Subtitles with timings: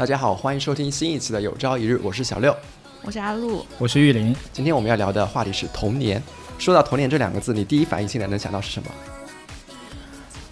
[0.00, 2.56] 大家好，欢迎收听新一期的《有朝一日》，我是小六，
[3.02, 4.34] 我是阿露，我是玉林。
[4.50, 6.22] 今天我们要聊的话题是童年。
[6.58, 8.88] 说到童年这两个字，你第一反应现在能想到是什么？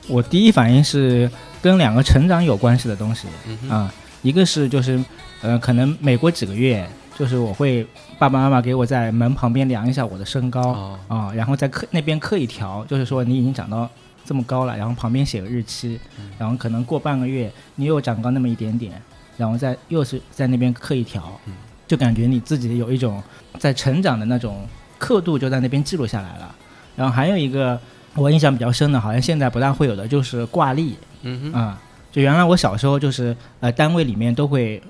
[0.06, 1.30] 我第一反应是
[1.62, 3.26] 跟两个成长有关系的东西
[3.70, 3.90] 啊，
[4.20, 5.02] 一个是就是
[5.40, 6.86] 呃，可能每过几个月，
[7.18, 7.82] 就是我会
[8.18, 13.88] 爸爸妈妈给我在门旁边量一下我的身高啊，然后在刻那边刻一条，就是说你已经长到
[14.26, 15.98] 这么高了，然后旁边写个日期，
[16.38, 19.02] 然后可能过半个月你又长高那么一点点，
[19.38, 21.40] 然后再又是在那边刻一条，
[21.86, 23.22] 就感觉你自己有一种
[23.58, 24.68] 在成长的那种。
[25.00, 26.54] 刻度就在那边记录下来了，
[26.96, 27.80] 然后还有一个
[28.16, 30.96] 我印象比较深的，好像现在不大会有的，就是挂历。
[31.22, 31.80] 嗯哼，啊，
[32.10, 34.82] 就原来我小时候就是呃单位里面都会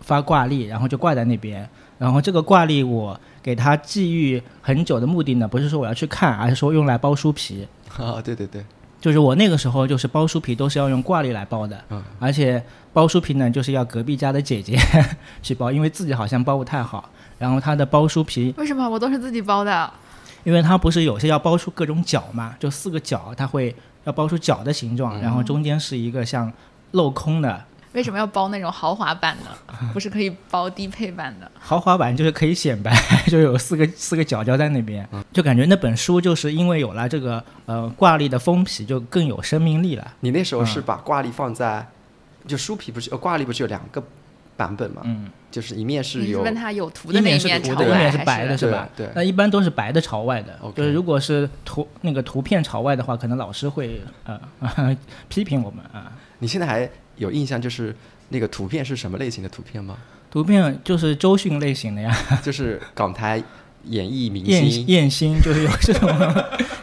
[0.00, 1.64] 发挂历，然后就挂在那边。
[1.96, 7.64] 然后这个挂历我给它寄予很久的目的呢，不是说我要去看，而是说用来包书皮。
[7.96, 8.64] 啊，对对对，
[9.02, 14.78] 就是我那个时候就是包书皮都是要用挂历来包的，嗯，而且包书皮呢就是要隔壁家的姐姐
[15.42, 17.10] 去包，因为自己好像包不太好。
[17.36, 19.92] 然后她的包书皮为什么我都是自己包的？
[20.44, 26.52] 因为它不是有些要包出各种角嘛，就四个角，它会要包出角的形状，然后中间是一个像
[26.92, 27.64] 镂空的。
[27.92, 29.50] 为什么要包那种豪华版的？
[29.92, 31.50] 不是可以包低配版的？
[31.58, 32.94] 豪华版就是可以显摆，
[33.28, 40.12] 就有四个四个角角在那边，就感觉那本书就是因为有了这个呃挂历的封皮，就更有生命力了。
[40.20, 41.86] 你那时候是把挂历放在，
[42.46, 44.02] 就书皮不是呃挂历不是有两个？
[44.54, 48.86] 版本嘛，嗯，就是一面是有，问他有图的那一面朝外，一面是白的，是吧？
[48.94, 50.56] 对，那一般都是白的朝外的。
[50.76, 54.38] 就是如果是图那个图片朝外的话，可能老师会呃
[55.28, 56.12] 批评我们啊。
[56.38, 57.94] 你现在还有印象，就是
[58.28, 59.96] 那个图片是什么类型的图片吗？
[60.30, 63.42] 图片就是周迅类型的呀， 就是港台。
[63.86, 66.08] 演艺明星 艳星就是有这种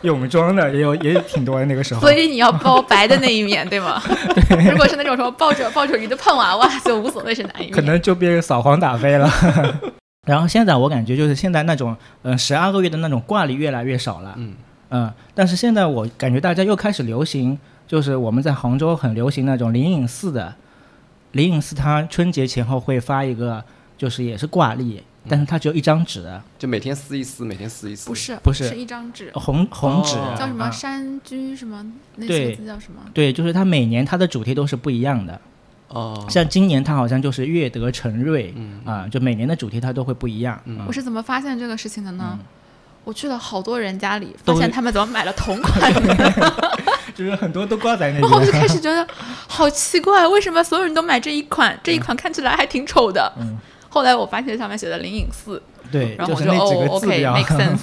[0.01, 2.01] 泳装的，也有也挺多的那个时候。
[2.01, 4.03] 所以你要包白的那一面，对吗？
[4.35, 4.69] 对。
[4.69, 7.71] 如果是那种什么抱着抱着鱼的胖娃娃，就无所谓是哪一面。
[7.71, 9.31] 可能就被扫黄打非了。
[10.27, 14.33] 然后现在我感觉就是现在那种嗯十二个月的那种挂历越来越少了。
[14.35, 14.53] 嗯
[14.89, 15.09] 嗯。
[15.33, 17.57] 但是现在我感觉大家又开始流行，
[17.89, 20.53] 就是我们在杭州很流行那种灵隐寺的，
[21.31, 23.65] 灵隐寺它春节前后会发一个，
[23.97, 25.03] 就是也是挂历。
[25.27, 28.07] 但是它只有一张纸，就每天撕一撕，每天撕一撕。
[28.07, 31.85] 不是，不是，是一张纸，红红纸，叫什么山居什么？
[32.15, 33.01] 那些字叫什么？
[33.13, 35.39] 对，就是它每年它的主题都是不一样的。
[35.89, 36.25] 哦。
[36.29, 38.53] 像今年它好像就是悦德成瑞，
[38.85, 40.59] 啊，就每年的主题它都会不一样。
[40.87, 42.39] 我是怎么发现这个事情的呢？
[43.03, 46.53] 我去了好多人家里，发现他们怎么买了同款的，
[47.19, 48.21] 就是很多都挂在那边。
[48.21, 49.05] 然后我就开始觉得
[49.47, 51.77] 好奇怪，为什么所有人都买这一款？
[51.83, 53.31] 这一款看起来还挺丑的。
[53.37, 53.57] 嗯。
[53.91, 57.79] 后来我发现上面写的灵隐寺，对，然后我就那几个字，make sense。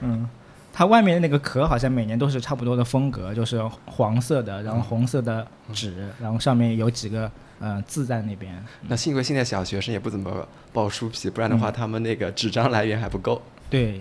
[0.00, 0.28] 嗯，
[0.72, 7.28] 它外面的那个壳好像每年都是差不多的风格，就是黄色的，然后红色的纸，然后上面有几个
[7.58, 8.64] 嗯字在那边。
[8.86, 13.42] 那幸亏现在小学生也不怎么包书皮，不然的话他们那个纸张来源还不够。
[13.68, 14.00] 对。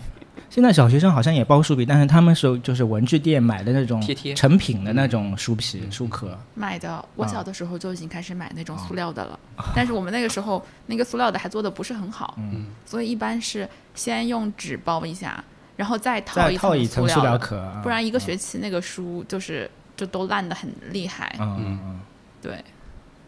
[0.49, 4.01] 现在小学生好像也包书皮，但是他们是就是文具店买的那种
[4.35, 7.03] 成品的那种书皮书壳买的。
[7.15, 9.39] 我小的时候就已经开始买那种塑料的了，
[9.75, 12.37] 但是我们那个时候那个塑料的还做的不是很好，
[12.85, 15.41] 所以一般是先用纸包一下，
[15.77, 21.33] 然后再套一层塑料壳，不然一个学期那个书就是就都烂的很厉害。
[21.39, 21.99] 嗯嗯嗯，
[22.41, 22.63] 对，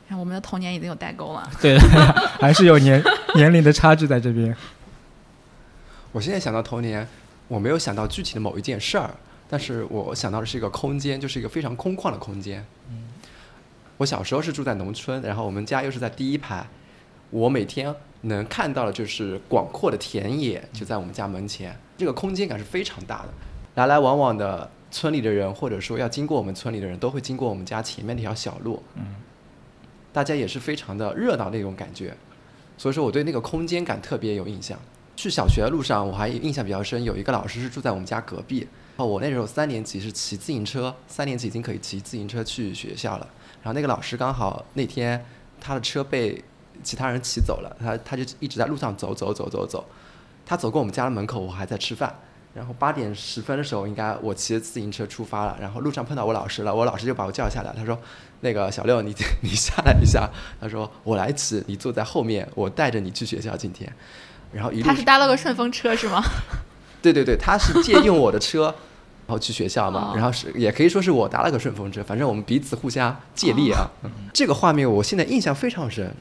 [0.10, 1.50] 看我们的童年已经有代沟了。
[1.62, 1.78] 对，
[2.40, 3.02] 还是有年
[3.36, 4.56] 年龄的差距在这边。
[6.14, 7.06] 我现在想到童年，
[7.48, 9.10] 我没有想到具体的某一件事儿，
[9.50, 12.64] 但是我想到的是一个空间，就是一个非常空旷的空间。
[12.90, 13.10] 嗯，
[13.98, 16.68] 我小时候是住在农村，然后我们家又是在第一排，
[17.32, 23.30] 我每天能看到的就是广阔的田野就在我们家门前，这个空间感是非常大的。
[23.74, 28.84] 来来往往的村里的人，或者说要经过我们村里的人都会经过我们家前面那条小路。
[28.94, 29.16] 嗯，
[30.14, 32.16] 大家也是非常的热闹那种感觉，
[32.78, 34.78] 所以说我对那个空间感特别有印象。
[35.16, 38.68] 去小学的路上，我还印象比较深，有一个老师是住在我们家隔壁。
[38.96, 43.28] 哦，我那时候三年级是骑自行车，三年级已经可以骑自行车去学校了。
[43.62, 45.24] 然后那个老师刚好那天
[45.60, 46.44] 他的车被
[46.84, 49.86] 其他人骑走了，他他就一直在路上走走走走走。
[50.46, 52.14] 他走过我们家的门口，我还在吃饭。
[52.54, 55.58] 然后八点十分的时候，应该我骑着自行车出发了。
[55.60, 57.98] 然后路上碰到我老师了，我老师就把我叫下来，他说
[58.42, 59.12] ：“那个小六，你
[59.42, 60.30] 你下来一下。”
[60.62, 63.92] 他说：“我来骑，你坐在后面，我带着你去学校今天。”
[64.54, 66.24] 然后一路他是搭了个顺风车是吗？
[67.02, 68.64] 对对对，他是借用我的车，
[69.28, 70.14] 然后去学校嘛。
[70.16, 73.90] 然后是也可以说是我搭了个顺风车，反正我们彼此互相借力啊。
[74.32, 76.14] 这个画面我现在印象非常深。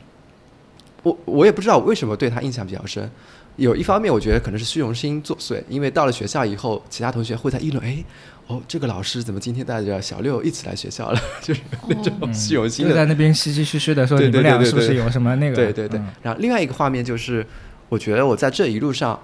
[1.03, 3.11] 我我也不知道为什么对他印象比较深。
[3.57, 8.03] 有一方面，我觉得可能是虚荣心作祟，因为到了学校以后，其他同学会在议论，哎，
[8.47, 11.21] 哦，这个老师怎么今天带着小六一起来学校了？
[11.43, 15.55] 就是那种虚荣心就在那边嘻嘻嘘嘘的说你们俩是不是有什么那个？
[15.57, 16.01] 对对对。
[16.23, 17.47] 然后另外一个画面就是，
[17.93, 19.21] 我觉得我在这一路上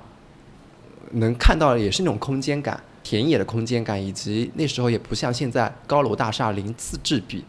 [1.12, 7.42] 能看到的也是那种空间感，田野的空间感，以及那时候也不像现在高楼大厦鳞次栉比，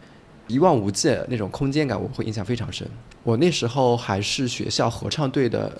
[0.46, 2.88] 一望无际那种空间感，我会印象非常深。
[3.22, 5.78] 我那时候还是学校合唱队的。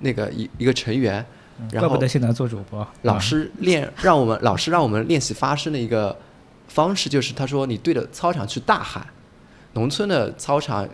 [0.00, 1.24] 那个一一个成员，
[1.72, 2.86] 然后怪不得现在做主播。
[3.00, 6.14] 老师练让我们老师让我们练习发声的一个
[6.68, 9.06] 方式，就是他说你对着操场去大喊。
[9.72, 10.86] 农村的操场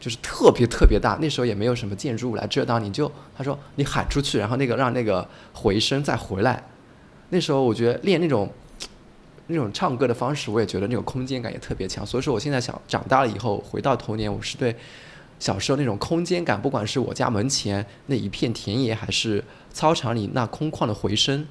[0.00, 6.64] 就是特别特别大，那时候也没有什么建筑物来遮挡，你就他说你喊出去，然后那个让那个回声再回来。
[7.28, 8.50] 那时候我觉得练那种
[9.46, 12.04] 那种唱歌的方式，我也觉得那种空间感也特别强。
[12.04, 14.74] 所以说我现在想长大了以后回到童年，我是对。
[15.38, 19.42] 小时候那种空间感，不管是我家门前那一片田野，还是
[19.72, 21.46] 操场里那空旷的回声，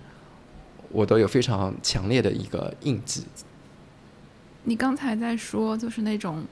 [0.92, 3.26] 我都有非常强烈的一个印记。
[4.66, 6.46] 你刚才在说，就是那种，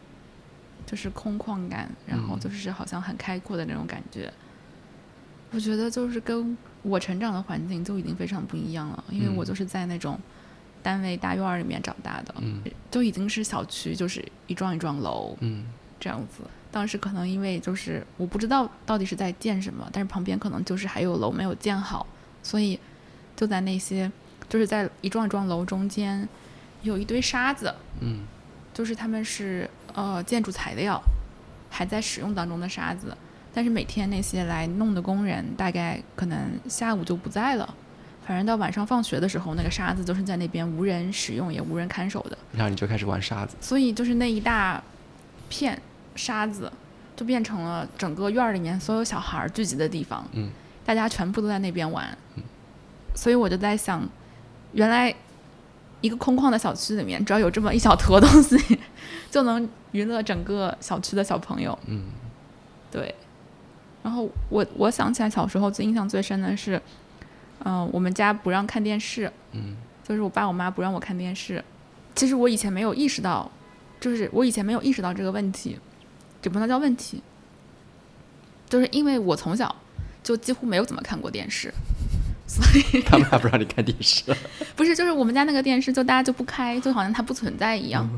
[0.87, 4.33] 就是空旷感，然后就是好像很开阔的那种感觉。
[5.51, 10.19] 我觉得就是跟我成长的环境就已经非常不一样了，因为我就是在那种
[10.81, 12.33] 单位大院儿里面长大的，
[12.89, 15.37] 就已经是小区，就是一幢一幢楼，
[15.99, 16.43] 这样子。
[16.69, 22.05] 当时可能因为就是我不知道到底是在建什么，但是旁边可能就是还有楼没有建好，
[22.43, 22.79] 所以
[23.35, 24.11] 就在那些
[24.49, 26.27] 就是在一幢一幢楼中间
[26.83, 28.25] 有一堆沙子，嗯，
[28.73, 31.01] 就是他们是呃建筑材料
[31.71, 33.17] 还在使用当中的沙子，
[33.51, 36.37] 但是每天那些来弄的工人大概可能
[36.69, 37.75] 下午就不在了，
[38.25, 44.81] 反正到晚上放学的时候，那个沙子就是在那边无人使用也无人看守的，然后你就开始玩沙子，所以就是那一大
[45.49, 45.81] 片。
[46.15, 46.71] 沙子
[47.15, 50.49] 就变成了整个院儿里面所有小孩聚集的地方，嗯，
[50.83, 52.43] 大家全部都在那边玩，嗯。
[53.13, 54.01] 所以我就在想，
[54.73, 55.13] 原来
[56.01, 58.79] 一个空旷的小区里面，只要有这么一小坨东西，
[59.31, 62.05] 就能娱乐整个小区的小朋友，嗯，
[62.91, 63.13] 对。
[64.03, 66.81] 然后我我想起来小时候最印象最深的是，
[67.65, 71.63] 嗯，我们家不让看电视，嗯，就是我爸我妈不让我看电视。
[72.15, 73.51] 其实我以前没有意识到，
[73.99, 75.77] 就是我以前没有意识到这个问题。
[76.43, 77.21] 也不能叫问题，
[78.69, 79.75] 就是因为我从小
[80.23, 81.73] 就几乎没有怎么看过电视，
[82.47, 84.23] 所以他们还不让你看电视。
[84.75, 88.09] 不是，就是我们家那个电视就大家就不开，就好像它不存在一样。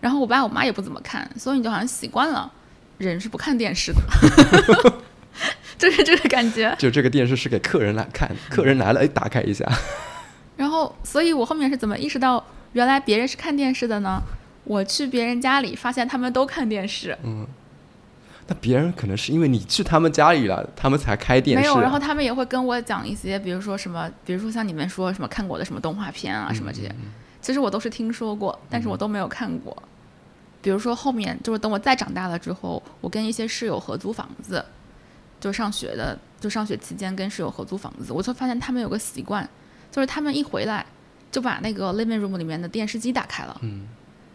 [0.00, 2.50] 然后我爸我妈也不怎么看，所以你就好像习惯了，
[2.98, 4.00] 人是不看电视的，
[5.78, 6.74] 就是这个感觉。
[6.78, 9.70] 就这个电视是给客人来看，客人来了，哎，打开一下。
[10.56, 12.42] 然后，所以我后面是怎么意识到
[12.72, 14.22] 原来别人是看电视的呢？
[14.64, 17.16] 我去别人家里，发现他们都看电视。
[17.22, 17.46] 嗯，
[18.50, 21.62] 那别人可能是因为你去他们家里了，他们才开电视。
[21.62, 26.92] 没有，然后他们也会跟我讲一些，比如说什么，比如说像你们说什么看过的什么动画片啊，什么这些，
[27.40, 29.80] 其实我都是听说过，但是我都没有看过。
[30.60, 34.64] 比如说后面就是等我再长大了之后，我跟一些室友合租房子，
[35.38, 39.48] 就上学的，就上学期间跟室友合租房子，我就发现他们有个习惯，
[39.92, 40.84] 就是他们一回来
[41.30, 43.56] 就把那个 living room 里面的电视机打开了。
[43.62, 43.86] 嗯。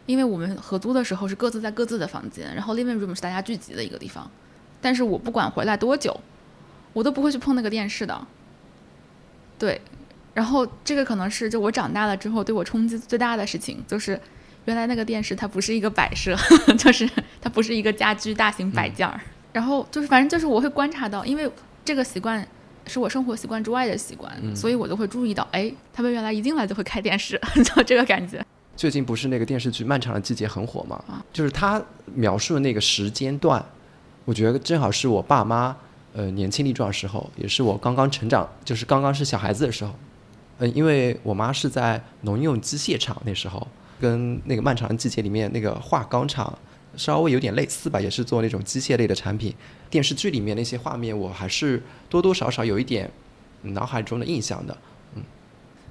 [0.05, 4.29] 因为我们合租的时候是各自在各自的房间，然后 living room 是大家聚集的一个地方，
[4.81, 6.19] 但是我不管回来多久，
[6.93, 8.27] 我都不会去碰那个电视的。
[9.57, 9.81] 对，
[10.33, 14.19] 然后这个可能是就我长大了之后对我冲击最大的事情，就是
[14.65, 16.35] 原来那个电视它不是一个摆设，
[16.77, 17.09] 就是
[17.41, 19.19] 它不是一个家居大型摆件儿。
[19.53, 21.49] 然后就是反正就是我会观察到，因为
[21.85, 22.45] 这个习惯
[22.85, 28.45] 是我生活习惯之外的习惯，所以我就会注意到，哎，他们原来一进来就会开电视， 就这个感觉。
[28.75, 31.01] 最近不是那个电视剧《漫长的季节》很火吗？
[31.31, 31.81] 就是他
[32.13, 33.63] 描述的那个时间段，
[34.25, 35.75] 我觉得正好是我爸妈
[36.13, 39.93] 呃年轻力壮时候，也是我刚刚成长，就是刚刚是小孩子的时候。
[40.57, 43.65] 嗯，因为我妈是在农用机械厂那时候，
[43.99, 46.57] 跟那个《漫长的季节》里面那个化钢厂
[46.97, 49.53] 稍微有点类似吧，也是做那种机械类的产品。
[49.89, 53.09] 电视剧里面那些画面，我还是多多少少有一点
[53.61, 54.77] 脑海中的印象的。
[55.15, 55.23] 嗯，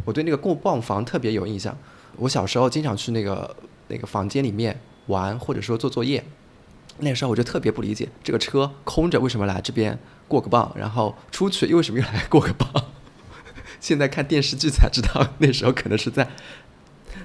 [0.05, 1.75] 我对那个过泵房特别有印象。
[2.17, 3.57] 我小时候经常去那个
[3.89, 6.25] 那个房间里面玩，或者说做作业。
[6.99, 12.71] 那时候我就特别不理解，这个车空着为什么来这边过个磅，然后出去又为什么又来过个磅？
[13.81, 16.29] 现在看电视剧才知道，那时候可能是在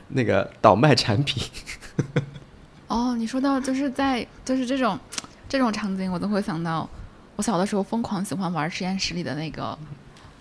[0.07, 1.43] 那个倒卖产品。
[2.87, 4.99] 哦，你说到就是在就是这种
[5.47, 6.89] 这种场景，我都会想到
[7.35, 9.77] 我小的时候疯狂喜欢玩实验室里的那个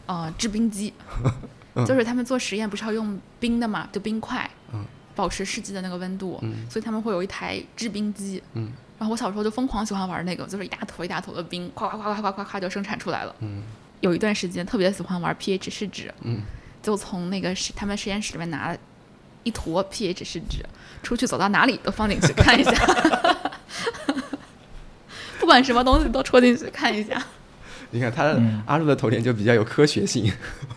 [0.06, 0.94] 呃制冰机。
[1.86, 4.84] 就是他们做实验不是要用冰的嘛，就冰块，嗯。
[5.14, 6.64] 保持试剂的那个温度，嗯。
[6.70, 8.70] 所以他们会有一台制冰机，嗯。
[8.98, 13.34] 然后我小时候就疯狂喜欢玩那个，就是一大坨一大坨的冰，夸夸夸夸夸夸夸就生产出来了。
[13.40, 13.62] 嗯。
[14.00, 16.40] 有一段时间特别喜欢玩 pH 试纸，嗯，
[16.80, 18.78] 就从那个实他们实验室里面拿了
[19.42, 20.64] 一坨 pH 试纸，
[21.02, 22.70] 出去走到哪里都放进去看一下，
[25.40, 27.20] 不管什么东西都戳进去看一下。
[27.90, 30.30] 你看他嗯阿路的童年就比较有科学性。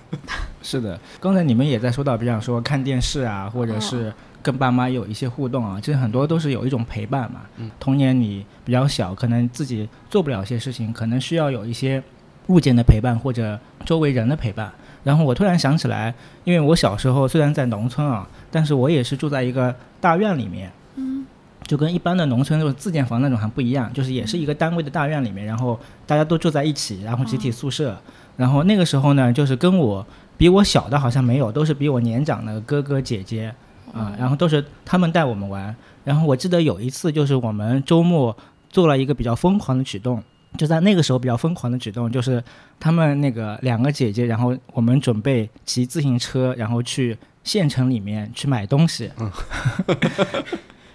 [0.62, 4.14] 是的，刚才你们也在说到，比方说看电视啊，或者是
[4.44, 7.42] 跟爸妈有一些互动啊，其实很多都是有一种陪伴嘛。
[7.58, 12.02] 嗯童年你比较小，可能自己做不了一些事情，可能需要有一些
[12.48, 14.72] 物件的陪伴或者周围人的陪伴。
[15.04, 16.14] 然后我突然想起来，
[16.44, 20.72] 因为我小时候虽然在农村啊，但是我也是住在一个大院里面。
[20.96, 21.26] 嗯
[21.72, 27.98] 就跟一般的农村那种自建房那种还不一样，就是也是一个单位的大院里面，然后大家都住在一起，然后集体宿舍。
[28.36, 33.56] 然后那个时候呢，就是跟我比我小的好像没有，都是比我年长的哥哥姐姐
[33.94, 35.74] 啊、然后都是他们带我们玩。
[36.04, 38.36] 然后我记得有一次就是我们周末
[38.70, 40.22] 做了一个比较疯狂的举动，
[40.58, 42.44] 就在那个时候比较疯狂的举动，就是
[42.82, 49.10] 他们那个两个姐姐，然后我们准备骑自行车，然后去县城里面去买东西。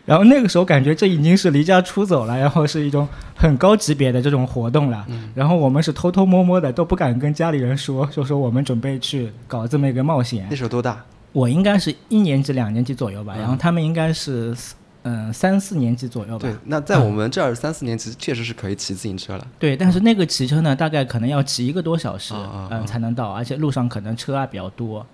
[0.07, 5.05] 然后那个时候感觉这已经是离家出走了，然后是一种很高级别的这种活动了。
[5.35, 10.57] 然后我们是偷偷摸摸的，都不敢跟家里人说，就说我们准备去搞这么一个冒险那。
[10.57, 11.05] 时候多大？
[11.33, 16.49] 我应该是一年级、两年级左右吧，嗯然后他们应该是四嗯三四年级左右吧。
[16.49, 19.47] 对，那在我们这儿三四年级确实是可以骑自行车了。
[19.59, 22.33] 对，但是那个骑车呢，大概可能要骑一个多小时，
[22.71, 25.05] 嗯，才能到，而且路上可能车啊比较多。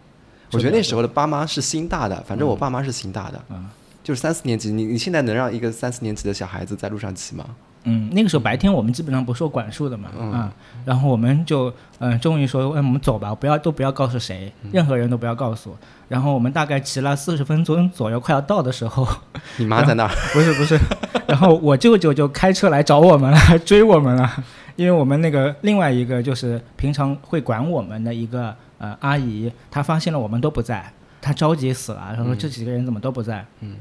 [0.53, 3.43] 我觉得那时候，候的爸妈是心大的，反正我爸妈是心大的。
[3.49, 3.67] 嗯
[4.03, 7.45] 就是三四年级，你你现在能让一个三四年级的小孩子在路上骑吗？
[7.85, 10.53] 嗯，那个时候白天我们基本上不受管束的嘛，嗯啊，
[10.85, 15.77] 然后我们就嗯，终于说，嗯，我们走吧，不要都不要告诉谁，嗯任何人都不要告诉。
[16.09, 19.05] 然后我们大概骑了四十分钟左右，快要到的时候，
[19.59, 20.79] 你妈在那儿，不是不是，
[21.27, 24.31] 然后我舅舅就开车来找我们了，追我们了，
[24.77, 33.75] 因为我们那个另外一个就是平常会管我们的一个呃阿姨，她发现了我们都不在，她着急死了，她说嗯这几个人怎么都不在，嗯，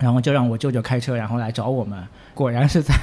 [0.00, 2.02] 然后就让我舅舅开车，然后来找我们，
[2.34, 2.94] 果然是在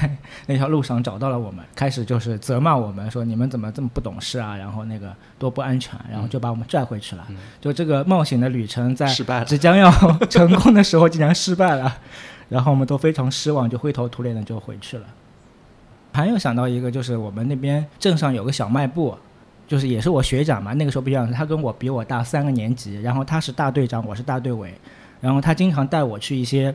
[0.47, 9.05] 那条路上找到了我们，开始就是责骂我们说你们怎么这么不懂事啊，然后那个多不安全，然后就把我们拽回去了，嗯就这个冒险的旅程在。
[9.45, 9.91] 即将要
[10.29, 11.97] 成功的时候竟然失败了，
[12.49, 15.05] 然后我们都非常失望，就灰头土脸的就回去了。
[16.13, 19.15] 还有想到一个，就是我们那边镇上有个小卖部，
[19.67, 24.73] 就是也是我学长嘛，那个时候不一样，他跟我比我大三个年级，然后他是大队长，我是大队委，
[25.21, 26.73] 然后他经常带我去一些，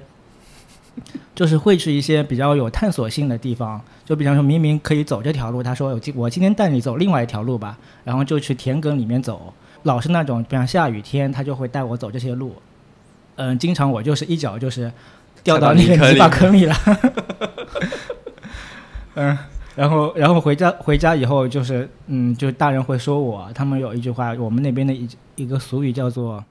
[1.34, 9.52] 就是会去一些比较有探索性的地方，就比方说明明可以走这条路，他说我今我今天带你走另外一条路吧，然后就去田埂里面走，
[9.84, 12.54] 老是那种，比方下雨天，他就会带我走这些路。
[13.36, 14.92] 嗯，经常我就是一脚就是
[15.42, 16.76] 掉到那个泥巴坑里了。
[19.14, 19.38] 嗯，
[19.74, 26.44] 然后然后回家回家以后就是嗯，就大人会说我，他们有一句话，我们那边的一一个俗语叫做。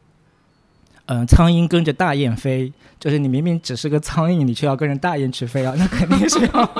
[1.12, 6.72] 嗯，苍蝇跟着大雁飞，就是你明明只是个苍蝇，你却要跟着大雁去飞啊，那肯定是要，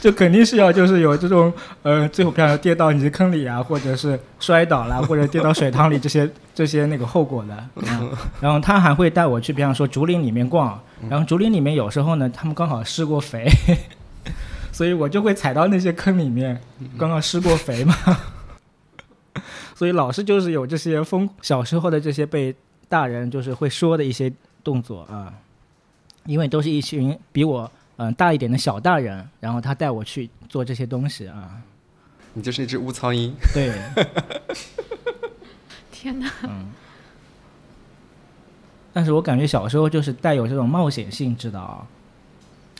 [0.00, 1.52] 就肯定是要就是有这种
[1.82, 7.54] 呃，最后比方说跌到泥坑里啊，或者是摔倒了，或者跌到水塘里这些这些那个后果的。
[7.74, 13.46] 嗯、然后他还会带我去，比方说竹林里面逛，然后竹林里面有时候呢，他们刚好施过肥，
[14.72, 16.58] 所以我就会踩到那些坑里面，
[16.96, 17.94] 刚刚施过肥嘛。
[19.76, 22.54] 所以老是就是有这些疯小时候的这些被
[22.88, 24.32] 大人就是会说的一些
[24.64, 25.30] 动作啊，
[26.24, 31.60] 因为都是一群比我嗯、呃、大一点的小大人，然后他带我去做这些东西啊。
[32.32, 33.32] 你就是一只乌苍蝇。
[33.52, 33.78] 对，
[35.92, 36.30] 天哪！
[36.44, 36.72] 嗯。
[38.94, 41.86] 但是我感觉小时候就是带有这种冒险性质的啊，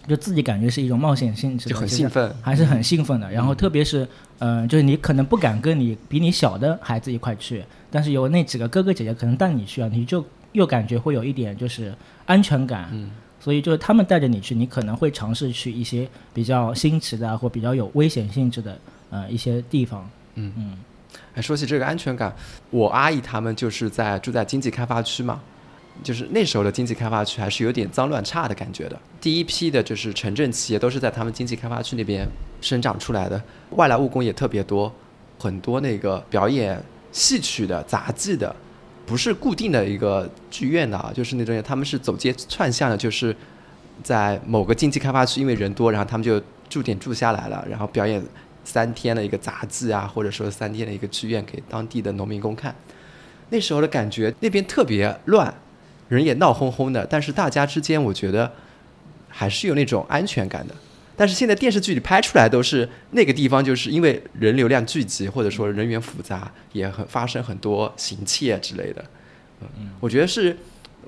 [0.09, 3.31] 就自己感觉是一种冒险性质的，就很兴奋，还是很兴奋的。
[3.31, 4.07] 然后特别是，
[4.39, 11.95] 嗯、呃，就是你可能不敢跟你比你小的孩子一块去，但是有那几个哥哥姐姐可能带你去啊，你就又感觉会有一点就是
[12.25, 12.89] 安全感。
[12.93, 13.11] 嗯，
[13.41, 18.79] 所以就是他们带着你去，你可能会尝试去一些比较新奇的或比较有危险性质的
[19.11, 20.09] 呃一些地方。
[20.35, 20.79] 嗯嗯。
[21.35, 22.35] 哎，说起这个安全感，
[22.71, 25.41] 我阿姨他们就是在住在经济开发区嘛。
[26.03, 29.01] 就是那时候的经济开发区还是有点脏乱差的感觉的。
[29.21, 32.27] 第一批的就是城镇企业都是在他们经济开发区那边
[32.61, 34.93] 生长出来的，外来务工也特别多，
[35.39, 38.55] 很多那个表演戏曲的、杂技的，
[39.05, 43.35] 不是固定的一个剧院的啊，就是那种他们是走街串巷的，就是
[44.03, 48.23] 在某个经济开发区，因为人多，然后他们就驻点住下来了，然后表演
[48.65, 52.75] 三天的一个杂技啊，或者说三天的一个剧院给当地的农民工看。
[53.49, 55.53] 那时候的感觉，那边特别乱。
[56.09, 58.53] 人也闹哄哄的，但是大家之间，我觉得
[59.29, 60.75] 还是有那种安全感的。
[61.17, 69.05] 但是现在电视剧里拍出来都是那个地方，就是因为人流量聚集，或者说人员复杂，也很发生很多行窃之类的。
[69.63, 70.57] 嗯，我觉得是，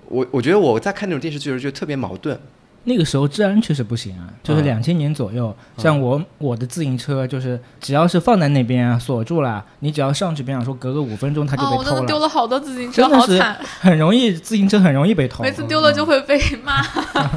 [0.06, 2.40] 我我觉得我在看那种电视剧的时候就特别矛盾。
[2.84, 12.00] 那个时候治安确实不行啊，就是两千年左右，像我我的自行车，就是只要是放在那边啊锁住了，你只要上去，比方说隔个五分钟，它就被偷了。
[12.00, 16.82] 我丢了好多自行车，好惨，很容易自行车很容易被偷，每次丢了就会被骂。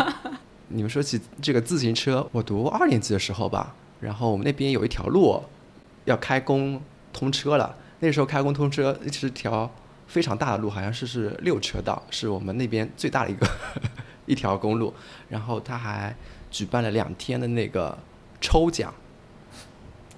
[0.69, 5.43] 你们说起这个自行车，我读二年级的时候吧，然后我们那边有一条路
[6.05, 6.81] 要开工
[7.11, 7.75] 通车了。
[7.99, 9.69] 那时候开工通车是条
[10.07, 13.45] 非常大的路，好像是是六车道，是我们那边最大的一个
[14.25, 14.93] 一条公路。
[15.29, 16.15] 然后他还
[16.49, 17.97] 举办了两天的那个
[18.39, 18.93] 抽奖，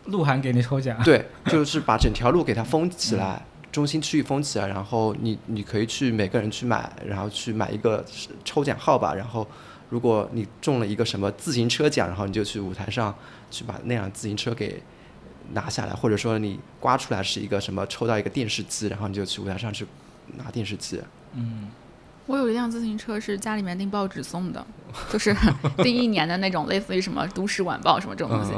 [0.05, 1.01] 鹿晗给你抽奖？
[1.03, 8.05] 对，就是把整条路给它封起来，中心区域封起来，然后你你可以去每个人去买，然后去买一个
[8.43, 9.47] 抽奖号吧，然后。
[9.89, 13.13] 如果你中了一个什么自行车奖，然后你就去舞台上
[13.51, 14.81] 去把那辆自行车给
[15.51, 19.85] 拿下来，或者说你刮出来是一个什么抽到一个电视机，然后你就去舞台上去
[20.35, 20.99] 拿电视机。
[21.33, 21.69] 嗯，
[22.25, 24.65] 我有一辆自行车是家里面订报纸送的，
[25.11, 25.35] 就是
[25.77, 28.53] 订一年的那种，类似于什么《都市晚报》什么这种东西，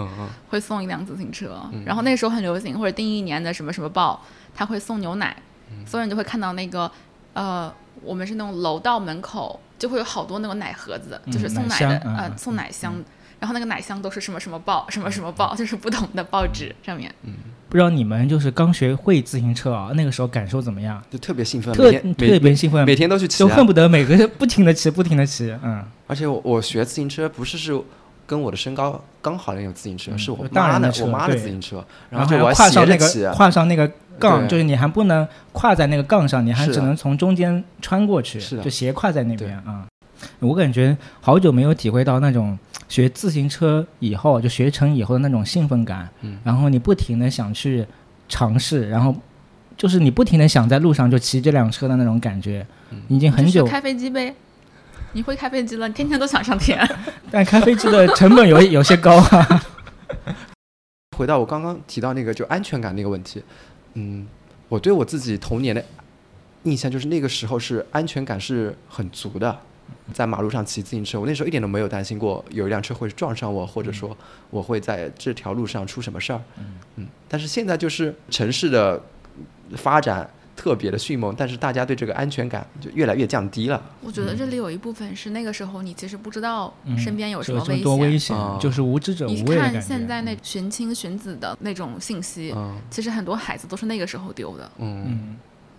[0.50, 1.62] 会送一辆自行车。
[1.86, 5.36] 然后那时候很流行，或者订一年的什么什么报，他会送牛奶，
[5.86, 6.92] 所以你就会看到那个
[7.34, 9.60] 呃，我们是那种楼道门口。
[9.78, 12.96] 就会有好多那种奶盒子，就是送奶的，呃，送奶箱，
[13.42, 17.14] 然后那个奶箱都是什么什么报，什么什么报，就是不同的报纸上面。
[17.24, 17.34] 嗯，
[17.76, 21.04] 不知道你们就是刚学会自行车啊，那个时候感受怎么样？
[21.12, 25.54] 就特别兴奋，特特别兴奋，每天都去骑，就恨不得每个不停的骑，不停的骑。
[25.62, 27.78] 嗯，而且我我学自行车不是是
[28.26, 33.92] 跟我的身高刚好那种自行车，是我妈的我妈的自行车，然后我跨上那个跨上那个。
[34.18, 39.86] 杠就是你还不能跨在那个杠上，你还只能从中间穿过去，就斜跨在那边啊。
[40.46, 46.10] 我感觉好久没有体会到那种学自行车以后就学成以后的那种兴奋感，
[46.44, 47.86] 然后你不停的想去
[48.30, 49.16] 尝试，然后
[49.76, 52.66] 就是你不停的想在路上就骑这辆车的那种感觉，
[53.08, 53.66] 已经很久。
[53.66, 54.34] 开飞机呗，
[55.14, 56.80] 你会开飞机了，你天天都想上天。
[57.32, 59.64] 但开飞机的成本有有些高啊。
[61.18, 63.42] 回到我刚刚提到那个就安全感那个问题。
[63.94, 64.28] 嗯，
[64.68, 65.84] 我对我自己童年的
[66.64, 69.58] 印象就是那个时候是安全感是很足的，
[70.14, 74.16] 在马路上骑自行车，我那时候一点都没有担心过有一辆车会撞上我，或者说
[74.50, 76.42] 我会在这条路上出什么事儿。
[76.96, 79.02] 嗯，但是现在就是城市的
[79.76, 80.30] 发展。
[80.58, 83.92] 特别的迅猛，但是大家对这个安全感就越来越降低了。
[84.00, 92.56] 我觉得这里有一部分是那个时候你其实不知道身边有什么危险，多危险就是无知者无畏你看现在那寻亲寻子的那种信息，
[92.90, 94.72] 其实很多孩子都是那个时候丢的。
[94.78, 95.36] 嗯，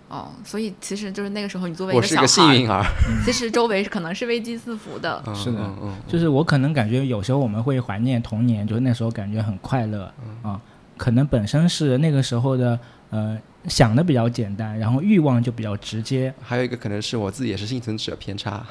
[0.08, 2.84] 哦，所以其实就是那个时候你作为一个小孩，幸运儿，
[3.24, 5.22] 其实周围可能是危机四伏的。
[5.34, 5.70] 是的，
[6.06, 10.60] 就是我可能感觉有时候我们会怀念童年，就是那时候感觉很快乐啊，
[10.96, 12.78] 可能本身是那个时候的
[13.10, 13.38] 呃。
[13.68, 16.32] 想的比较简单，然后欲望就比较直接。
[16.40, 18.64] 还有一个可能是我自己也是幸存者偏差。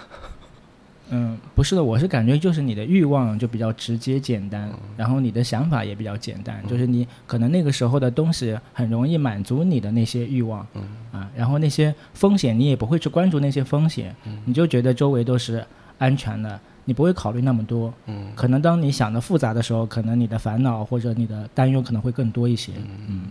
[1.10, 10.66] 嗯，不是的，我是感觉就是你的欲望就比较直接简单，然后你的想法也比较简单，就是你可能那个时候的东西很容易满足你的那些欲望。
[10.74, 10.82] 嗯。
[11.12, 14.14] 啊，然后那些风险你也不会去关注那些风险，
[14.46, 15.64] 你就觉得周围都是
[15.98, 17.94] 安全的，你不会考虑那么多。
[18.08, 18.28] 嗯。
[18.36, 22.74] 可能当你想的复杂的时候，可能你的烦恼或者你的担忧可能会更多一些。
[23.08, 23.22] 嗯。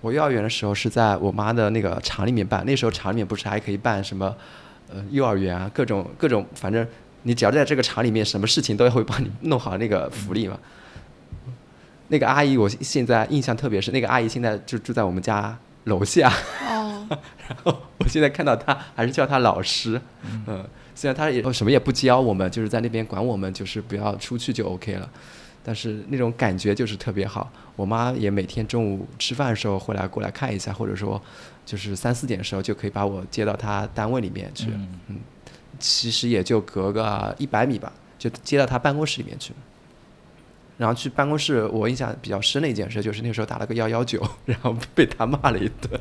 [0.00, 4.32] 我幼儿园的时候是在我妈的那个厂里面办，那时候厂里面不是还可以办什么，
[4.88, 6.86] 呃，幼儿园啊，各种各种，反正
[7.26, 10.56] 你只要在这个厂里面，什么事情都会帮你弄好那个福利嘛。
[12.06, 16.32] 那个阿姨我现在印象特别深，那个阿姨现在就住在我们家楼下。
[16.68, 17.08] 哦。
[17.48, 20.00] 然后我现在看到她还是叫她老师，
[20.46, 25.10] 嗯，虽然她也什么也不教我们，就是在那边管我们，就是不要出去就 OK 了。
[25.64, 27.50] 但是那种感觉就是特别好。
[27.74, 31.20] 我妈也每天中午吃饭的时候会来过来看一下，或者说
[31.64, 34.68] 就是三四点的时候就可以把我接到她单位里面去。
[35.08, 35.16] 嗯，
[35.78, 39.52] 其实也就隔个一百米吧，就接到他办公室里面去。
[40.78, 45.98] 然后去办公室，我印象比较深的一件事就是那时候打了个幺幺九， 然后被他骂了一顿。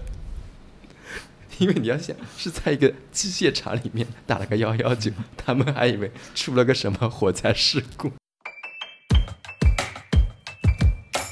[1.59, 8.11] 因为你要想是在一个机械厂里面打了个幺幺九，他们还以为出了个什么火灾事故。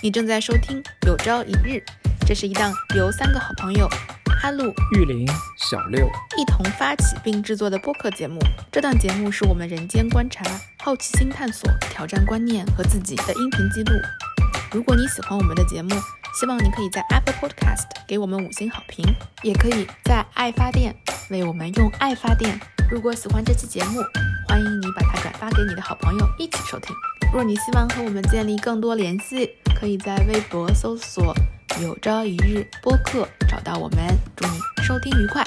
[0.01, 1.77] 你正在收听《有朝一日》，
[2.25, 3.89] 这是一档由三个好朋友
[4.43, 5.25] 阿露、玉林、
[5.56, 6.06] 小六
[6.38, 8.38] 一同发起并制作的播客节目。
[8.69, 10.43] 这档节目是我们人间观察、
[10.84, 13.93] 好奇心探索、挑战观念和自己的音频记录。
[14.73, 15.95] 如果你喜欢我们的节目，
[16.38, 19.06] 希望你可以在 Apple Podcast 给我们五星好评，
[19.43, 20.93] 也可以在爱发电
[21.29, 22.60] 为我们用爱发电。
[22.91, 24.01] 如果喜欢这期节目，
[24.49, 26.93] 欢迎你把它转发给你的好朋友一起收听。
[27.34, 31.34] 若你希望和我们建立更多联系，可以在微博搜索
[31.81, 34.07] “有朝一日播客”找到我们。
[34.36, 35.43] 祝你收听愉快！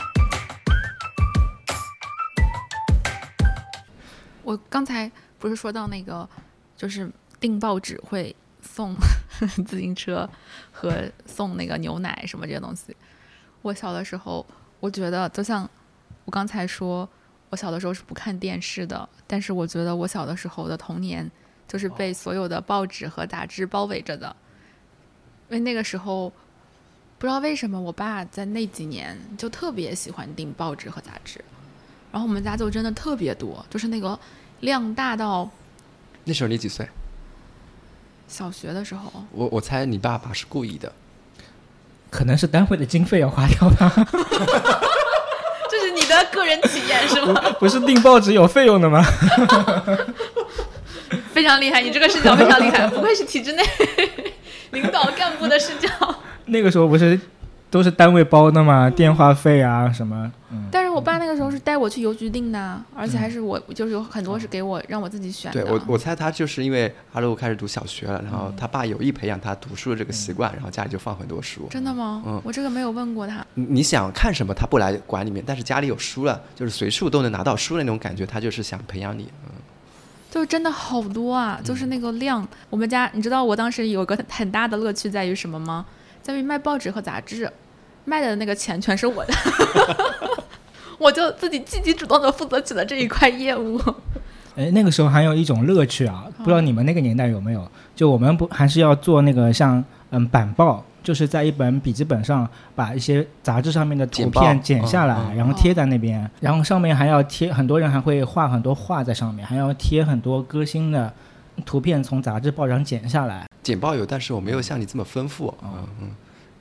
[4.43, 6.29] 我刚才不是说到那个，
[6.77, 7.09] 就是
[7.39, 8.97] 订报纸会送
[9.67, 10.29] 自行车
[10.73, 12.97] 和送那个牛奶什么这些东西。
[13.63, 14.45] 我小的时候，
[14.81, 15.69] 我觉得就像
[16.25, 17.09] 我刚才说，
[17.51, 21.31] 我小的时候是不看电视的，但是我觉得我小的时候的童年
[21.69, 24.35] 就是被所有的报纸和杂志包围着的，
[25.49, 26.33] 为那个时候
[27.19, 31.41] 不知道为什么，我爸在那几年就特别喜欢订报纸和杂志，
[32.13, 34.19] 然后我们家就真的特别多，就是那个
[34.61, 35.49] 量大到
[36.25, 36.89] 那时候你几岁？
[38.29, 40.93] 小学的时候，我我猜你爸爸是故意的。
[42.11, 43.93] 可能是单位的经费要花掉吧。
[45.71, 47.41] 这是你的个人体验是吗？
[47.59, 49.05] 不是订报纸有费用的吗？
[51.33, 53.63] 非常厉害，你这个视角非常厉害，不愧是体制内
[54.81, 55.89] 领导干部的视角。
[56.47, 57.19] 那个时候不是
[57.71, 58.89] 都是单位包的吗？
[58.91, 60.31] 电话费啊什么？
[60.51, 60.65] 嗯。
[60.71, 65.63] 但是我爸那个时候是带我去邮局订的，而且还是我就是有很多是给我让我自己选的。
[65.63, 71.67] 对我，我猜他就是因为阿路开始读小学了，然后他爸有意培养他读书的这个习惯，然后家里就放很多书。
[71.71, 72.23] 真的吗？
[72.27, 73.45] 嗯，我这个没有问过他。
[73.55, 79.29] 你你想看什么，他不来管里面，但是家里有书了，就是随处都能拿到书的那种感觉，他就是想培养你。
[79.45, 79.51] 嗯，
[80.37, 82.47] 就真的好多啊，就是那个量。
[82.69, 85.87] 我们家，你知道我当时有个很大的乐趣在于什么吗？
[86.21, 87.51] 在于卖报纸和杂志，
[88.05, 89.33] 卖的那个钱全是我的。
[91.01, 93.81] 我就自己积极主动的负责起了这一块业务。
[94.57, 97.67] 哎，那个时候还有一种乐趣啊，不知道你们那个年代有没有？
[97.95, 111.15] 就我们不还是要做那个像嗯板报，就是在一本笔记本上把一些杂志上面的图片剪下来，然后贴在那边，然后上面还要贴很多人还会画很多画在上面，还要贴很多歌星的
[111.65, 113.47] 图片从杂志报上剪下来。
[113.63, 115.57] 剪报有，但是我没有像你这么丰富。
[115.63, 116.11] 嗯嗯，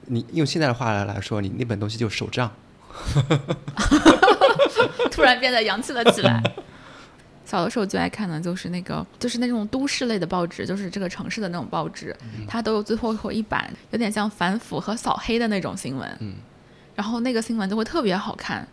[0.06, 2.52] 你用现在的话来来说，你那本东西就是手账。
[5.10, 6.44] 突然变得洋气了起来。
[7.46, 12.16] 小的时候最爱看的就是那个，就是那种都市类的报纸，就是这个城市的那种报纸，
[12.48, 16.18] 它都有最后一版，有点像反腐和扫黑的那种新闻。
[16.20, 16.34] 嗯，
[16.96, 18.68] 然后那个新闻就会特别好看，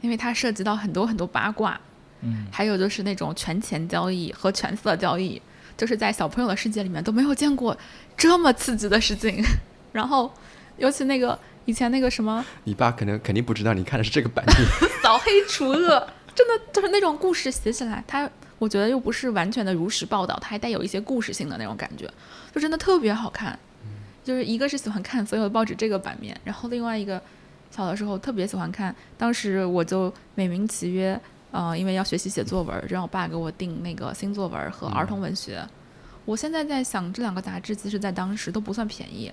[0.00, 1.80] 因为它涉及到很多很多八卦。
[2.22, 5.40] 嗯，还有就是那种权钱交易和权色交易，
[5.76, 7.76] 就是在小朋友的世界里面都没有见过
[8.16, 9.42] 这么刺激的事情。
[9.92, 10.32] 然后，
[10.76, 11.38] 尤其那个。
[11.64, 14.56] 以前那个什么，你爸可能肯定不知道你看的是这个版面。
[15.04, 22.08] 扫黑除恶，真的就是那种故事写起来，它我觉得又不是完全的如实报道，它还带有一些故事性的那种感觉，
[22.54, 23.58] 就真的特别好看。
[24.22, 27.20] 就是一个是喜欢看所有的报纸这个版面，然后另外一个
[27.72, 31.20] 小的时候特别喜欢看，当时我就美名其曰，
[31.50, 35.66] 呃，因为要学习写作文，让我爸给我订那个新作文和儿童文学。
[36.24, 39.32] 我现在在想，这两个杂志其实在当时都不算便宜，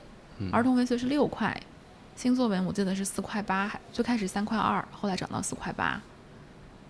[0.51, 1.55] 儿童文学是六块。
[2.15, 6.01] 新作文我记得是四块八，最开始三块二，后来涨到四块八，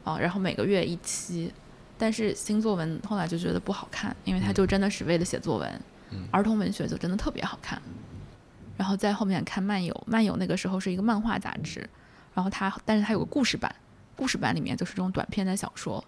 [0.06, 1.52] 哦，然后每个月一期，
[1.98, 5.82] 但是新作文后来就觉得不好看，因为它就真的是为了写作文，
[6.32, 7.82] 儿童文学就真的特别好看。
[8.78, 11.90] 然后在后面看漫游，漫游那个时候是一个漫画杂志，
[12.34, 13.74] 然后它但是它有个故事版，
[14.16, 16.02] 故事版里面就是这种短篇的小说，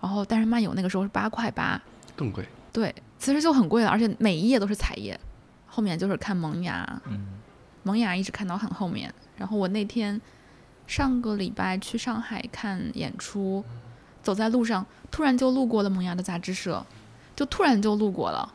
[0.00, 1.80] 然后但是漫游那个时候是八块八，
[2.14, 2.44] 更贵。
[2.72, 5.18] 对，其实就很贵了，而且每一页都是彩页，
[5.66, 7.00] 后面就是看萌芽。
[7.06, 7.38] 嗯。
[7.84, 10.18] 萌芽一直看到很后面，然后我那天
[10.86, 13.64] 上个礼拜去上海看演出，
[14.22, 16.84] 走在路上突然就路过了萌芽的杂志社，
[17.34, 18.52] 就突然就路过了，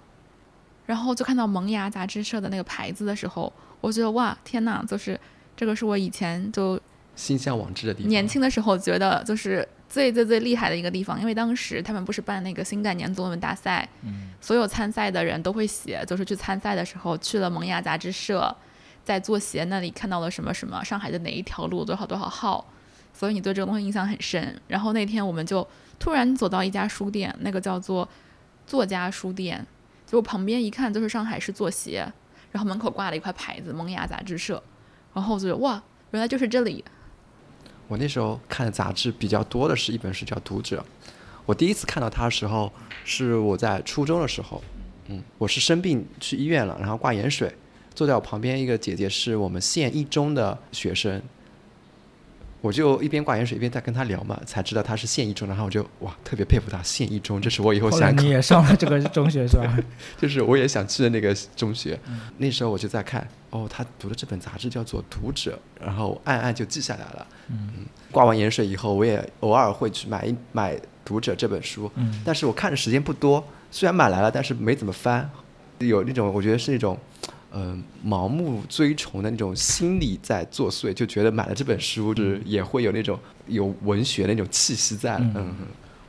[0.85, 5.19] 然后就看到萌芽杂志社的那个牌子的时候，我觉得哇天呐，就是
[5.55, 6.79] 这个是我以前就
[7.15, 8.09] 心向往之的地方。
[8.09, 13.87] 年轻的时候觉得就是最最最厉害的一个地方，因为当时他们不是办那个新概念作文大赛，
[14.39, 18.55] 所有参赛的人都会写，就是去参赛的时候去了萌芽杂志社。
[19.07, 22.69] 在做鞋那里看到了什么什么上海的哪一条路多少多少号，
[23.13, 24.61] 所以你对这个东西印象很深。
[24.67, 25.65] 然后那天我们就
[25.97, 28.05] 突然走到一家书店，那个叫做
[28.65, 29.65] 作家书店，
[30.05, 31.99] 就旁边一看就是上海市作协，
[32.51, 34.61] 然后门口挂了一块牌子“萌芽杂志社”，
[35.15, 36.83] 然后我就哇，原来就是这里。
[37.87, 40.85] 我那时候看的杂志比较多的是一本是叫《读者》，
[41.45, 42.69] 我第一次看到它的时候
[43.05, 44.61] 是我在初中的时候，
[45.07, 47.55] 嗯，我是生病去医院了，然后挂盐水。
[47.97, 51.19] 坐在我旁边一个姐姐是我们县一中的学生，
[52.61, 59.75] 我就一边挂盐水一边在跟她聊嘛，才知道她是县一中，然后我就哇特别佩服她县一中，这是我以后想你 也上了这个中学是吧？
[60.21, 61.99] 就是我也想去的那个中学。
[62.37, 67.25] 那时候我就在看，哦，她读的这本杂志叫做《读者》，然后暗暗就记下来了。
[67.47, 75.27] 嗯，挂完盐水以后，我也偶尔会去买一买《读者》这本书，嗯但是我看的时间不多，虽然买来了，但是没怎么翻，
[75.79, 76.95] 有那种我觉得是一种。
[77.57, 83.17] 嗯、盲目追崇的那种心理在作祟，就觉得买了这本书，就是也会有那种
[83.47, 85.17] 有文学的那种气息在。
[85.17, 85.33] 嗯。
[85.35, 85.55] 嗯。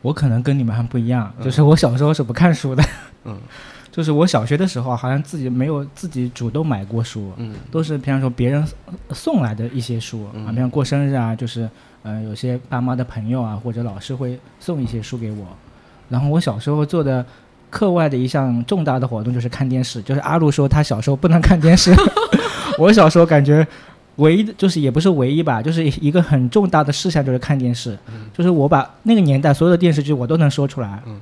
[0.02, 2.84] 我可能跟你们还不一样，就是我小时候是不看书的，
[3.24, 3.38] 嗯。
[3.90, 7.54] 就是我小学的时候好像自己没有自己主动买过书，嗯。
[7.70, 8.64] 都是平常说别人
[9.10, 11.68] 送来的一些书啊，嗯比如过生日啊，就是
[12.04, 15.46] 呃有些爸妈的朋友啊或者老师会送一些书给我，
[16.08, 17.26] 然后我小时候做的
[17.70, 21.94] 课外的一项重大的活动就是看电视，就是阿路说他小时候不能看电视，
[22.78, 23.66] 我小时候感觉
[24.16, 27.98] 唯一的就是也不是唯一吧，就是一个很重大的事项就是看电视，
[28.32, 31.20] 就是我把那个年代所有的电视剧我都能说出来，嗯。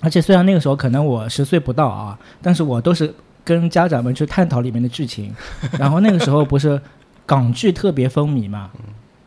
[0.00, 3.14] 而且虽然那个时候可能我十岁不到啊，但是我都是
[3.44, 5.32] 跟家长们去探讨里面的剧情，
[5.78, 6.80] 然后那个时候不是
[7.24, 8.68] 港剧特别风靡嘛，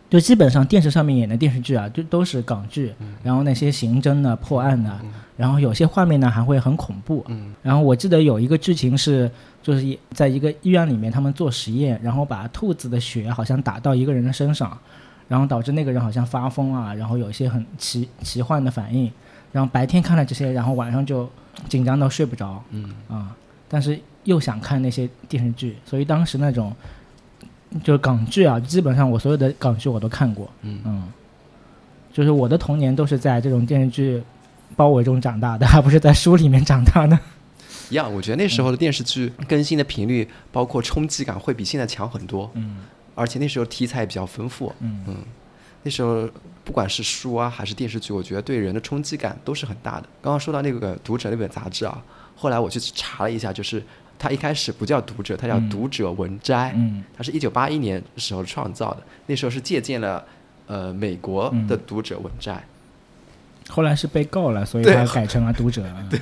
[0.10, 5.00] 就基本上电视上面演的电视剧啊，就都是港剧，然后那些刑侦的、破案的，
[5.36, 7.54] 然后有些画面呢还会很恐怖，嗯。
[7.64, 9.30] 然后我记得有一个剧情是，
[9.64, 14.78] 就是一在一个医院里面，他们做实验，然后把兔子的血好像打到一个人的身上，
[15.28, 19.12] 然后导致那个人好像发疯啊，然后有一些很奇奇幻的反应，
[19.52, 21.28] 然后白天看了这些，然后晚上就
[21.68, 22.94] 紧张到睡不着嗯。
[23.10, 23.36] 啊，
[23.68, 26.72] 但是又想看那些电视剧，所以当时那种
[27.84, 31.12] 就是港剧啊，基本上我所有的港剧我都看过，嗯嗯，
[32.14, 34.24] 就是我的童年都是在这种电视剧
[34.76, 37.18] 包围中长大的，而不是在书里面长大的。
[37.90, 42.78] 一样，我觉得那时候的电视剧更新的频率，包括冲击感会比现在强很多，嗯
[43.14, 44.74] 而且那时候题材也比较丰富。
[44.80, 45.16] 嗯嗯，
[45.84, 46.28] 那时候
[46.64, 50.08] 不管是书啊还是电视剧，我觉得对人的冲击感都是很大的。
[50.22, 52.04] 刚刚说到那个《读者》那本杂志啊，
[52.36, 53.82] 后来我去查了一下，就是
[54.18, 60.24] 它一开始不叫《读者》，它叫嗯《读者文摘》，嗯它是一九八一年时候创造的，那时候是借鉴了
[60.68, 62.54] 呃美国的《读者文摘》
[63.68, 65.84] 后来是被告了，所以对他改成了读者。
[66.08, 66.20] 对，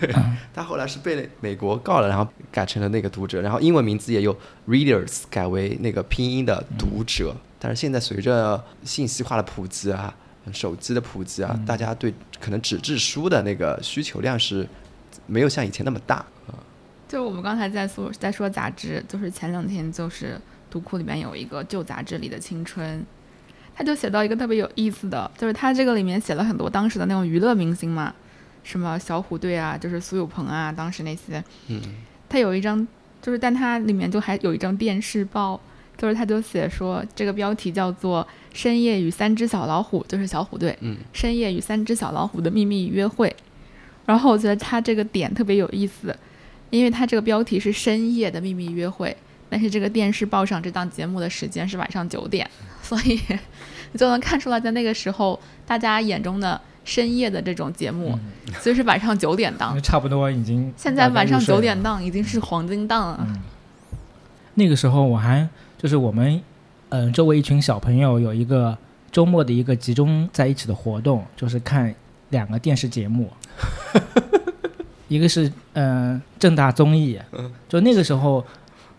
[0.54, 4.34] 他后来是被美国告了，然后改成了那个读者，然后英文名字也由
[4.66, 7.36] readers 改为那个拼音的读者。
[7.60, 10.14] 但是现在随着信息化的普及啊，
[10.54, 14.66] 手机的普及啊，大家对可能纸质书的那个需求量是
[15.28, 16.26] 没有像以前那么大。
[17.14, 20.36] 就是我们刚才在说在说杂志，就是前两天就是
[20.72, 23.06] 读库里面有一个旧杂志里的青春，
[23.76, 28.12] 他就写到一个特别有意思的，就是他这个里面写了很多当时的那种娱乐明星嘛，
[28.64, 31.80] 什么小虎队啊，就是苏有朋啊，当时那些，嗯。
[32.28, 32.88] 他有一张，
[33.22, 35.62] 就是但他里面就还有一张电视报，
[35.96, 40.98] 就是他就写说这个标题叫做《深夜与三只小老虎》，就是小虎队，嗯。
[41.14, 43.36] 深夜与三只小老虎的秘密约会。
[44.08, 46.18] 然后我觉得他这个点特别有意思，
[46.74, 49.16] 因为它这个标题是深夜的秘密约会，
[49.48, 52.50] 但是这个电视报上这档节目的时间是晚上九点，
[52.82, 53.20] 所以
[53.92, 58.18] 你就能看出来，在那个时候大家眼中的深夜的这种节目，
[58.60, 59.80] 其实是晚上九点档。
[59.84, 63.28] 差不多已经现在晚上九点档已经是黄金档了。
[63.30, 63.40] 嗯，
[64.56, 66.42] 那个时候我还就是我们
[66.90, 68.76] 嗯、呃周围一群小朋友有一个
[69.12, 71.94] 周末的一个集中在一起的活动，就是看
[72.30, 73.30] 两个电视节目，
[75.14, 77.20] 一个是嗯、呃正大综艺，
[77.70, 78.44] 就那个时候。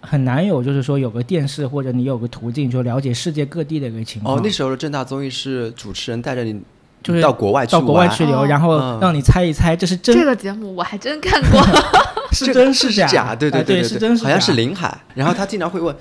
[0.06, 4.36] 很难有，就是说有个电视或者你有个途径，就了解世界各地的一个情况。
[4.36, 6.60] 哦，那时候的正大综艺是主持人带着你
[7.02, 11.58] 就是到国外去到国外去流，哦然后嗯让你猜一猜这是真这个节目我还真看过，
[12.32, 13.06] 是真是假？
[13.06, 14.94] 假，对哎对对是真是好像是林海。
[15.14, 15.96] 然后他经常会问，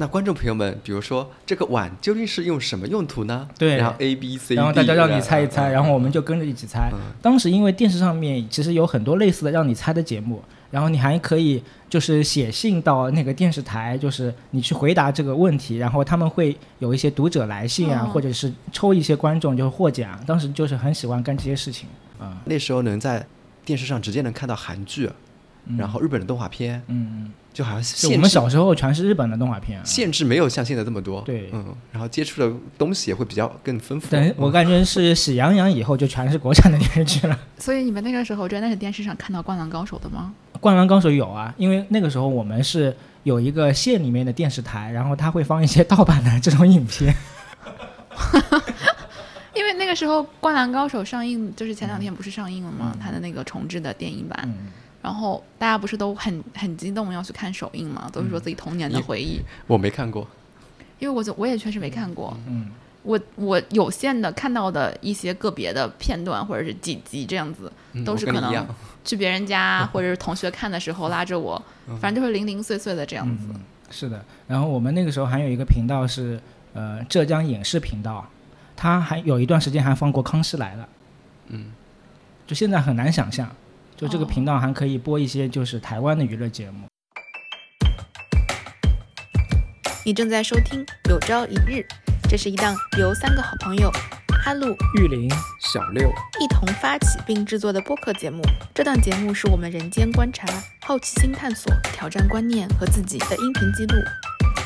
[0.00, 3.48] 那观众朋友们，比如说这个碗究竟是用什么用途呢？
[3.58, 6.88] 对然后 A B C，然后大家让你猜一嗯猜，然后我们就跟着一起猜。
[6.92, 20.16] 嗯当时因为电视上面其实有很多类似的让你猜的节目，然后你还可以就是写信到那个电视台，就是你去回答这个问题，然后他们会有一些读者来信啊，哦或者是抽一些观众就是获奖。
[20.24, 21.88] 当时就是很喜欢干这些事情
[22.20, 22.40] 啊。
[22.44, 23.26] 那时候能在
[23.64, 25.10] 电视上直接能看到韩剧，
[25.76, 29.84] 然后日本的动画片，嗯嗯，就好像就限制我们小时候全是日本的动画片啊。
[29.84, 34.12] 限制没有像现在这么多，对嗯，然后接触的东西也会比较更丰富。
[34.12, 37.36] 等我感觉是喜羊羊以后就全是国产的电视剧了。
[37.58, 40.32] 所以你们那个时候真的是电视上看到《灌篮高手》的吗？
[40.60, 47.12] 灌篮高手有啊，因为那个时候我们是有一个县里面的电视台，然后他会放一些盗版的这种影片。
[49.52, 52.96] 因为那个时候《灌篮高手》上映，就是前两天不是上映了吗？
[53.02, 54.68] 他的那个重制的电影版，嗯，
[55.08, 59.40] 然后大家不是都很很激动要去看首映嘛，都是说自己童年的回忆。
[59.66, 60.28] 我没看过，
[60.98, 62.70] 因为我就我也确实没看过，嗯，
[63.02, 68.66] 我我有限的看到的一些个别的片段或者是几集这样子，嗯都是可能
[69.02, 71.60] 去别人家 或者是同学看的时候拉着我，
[72.02, 73.46] 反正就是零零碎碎的这样子。
[73.48, 76.38] 嗯是的，然后我们那个时候还有一个频道是
[76.74, 78.28] 呃浙江影视频道，
[78.76, 80.84] 它还有一段时间还放过《康熙来了》，
[81.46, 81.72] 嗯，
[82.46, 83.50] 就现在很难想象，
[83.98, 86.86] 就这个哦频道还可以播一些就是台湾的娱乐节目。
[90.06, 91.80] 你正在收听《有朝一日》，
[92.30, 93.90] 这是一档由三个好朋友
[94.46, 95.28] 阿路、玉林，
[95.60, 96.08] 小六，
[96.40, 98.40] 一同发起并制作的播客节目。
[98.72, 100.46] 这档节目是我们人间观察、
[100.80, 104.00] 好奇心探索、挑战观念和自己的音频记录。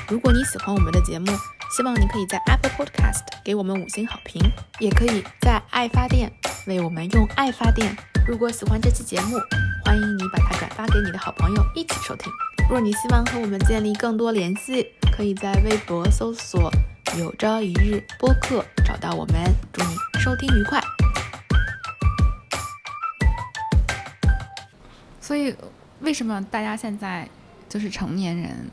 [0.08, 1.32] 如果你喜欢我们的节目，
[1.74, 4.42] 希望你可以在 Apple Podcast 给我们五星好评，
[4.78, 6.30] 也可以在爱发电
[6.66, 7.96] 为我们用爱发电。
[8.24, 9.36] 如果喜欢这期节目，
[9.84, 12.32] 欢迎你把它转发给你的好朋友一起收听。
[12.70, 16.70] 若你希望和我们建立更多联系，可以在微博搜索
[17.18, 19.34] “有朝一日播客”找到我们。
[19.72, 20.80] 祝你收听愉快！
[25.20, 25.52] 所以，
[25.98, 27.28] 为什么大家现在
[27.68, 28.70] 就是成年人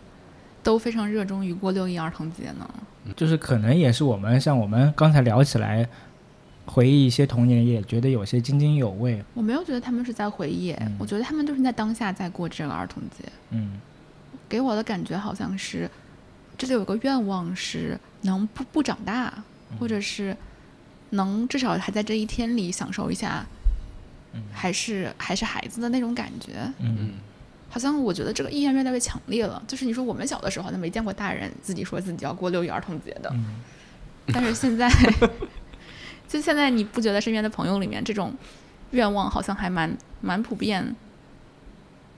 [0.62, 2.70] 都非常热衷于过六一儿童节呢？
[3.16, 5.90] 就是可能也是我们像我们刚才聊起来，
[6.70, 9.24] 回忆一些童年，也觉得有些津津有味。
[9.34, 13.28] 我没有觉得他们是在回忆，嗯我觉得他们就是在当下在过这个儿童节。
[13.50, 13.80] 嗯
[14.48, 15.90] 给我的感觉好像是，
[16.58, 19.44] 这里有个愿望是能不不长大，
[19.80, 20.36] 或者是
[21.12, 23.46] 能至少还在这一天里享受一下，
[24.34, 26.54] 嗯还是还是孩子的那种感觉。
[26.80, 27.10] 嗯嗯
[27.70, 29.62] 好像我觉得这个意愿越来越强烈了。
[29.68, 33.62] 就是你说我们小的时候好像没见过大人自己说自己要过六一儿童节的，嗯
[34.32, 34.88] 但是现在，
[36.30, 38.34] 就现在你不觉得身边的朋友里面这种
[38.92, 40.96] 愿望好像还蛮蛮普遍，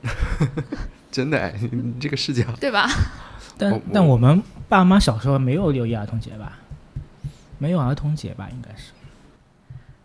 [1.09, 2.87] 真的哎，你你这个视角， 对吧？
[3.57, 6.59] 但我但我们爸妈小时候没有六一儿童节吧？
[7.57, 8.49] 没有儿童节吧？
[8.51, 8.91] 应该是。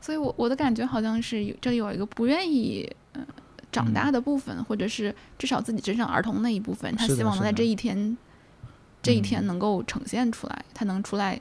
[0.00, 3.20] 所以我我的感觉好像是有这里有一个不愿意呃
[3.72, 8.16] 长大的部分，或者是至少自己真正儿童那一部分，他希望能在这一天
[9.02, 11.40] 这一天嗯能够呈现出来，他能出来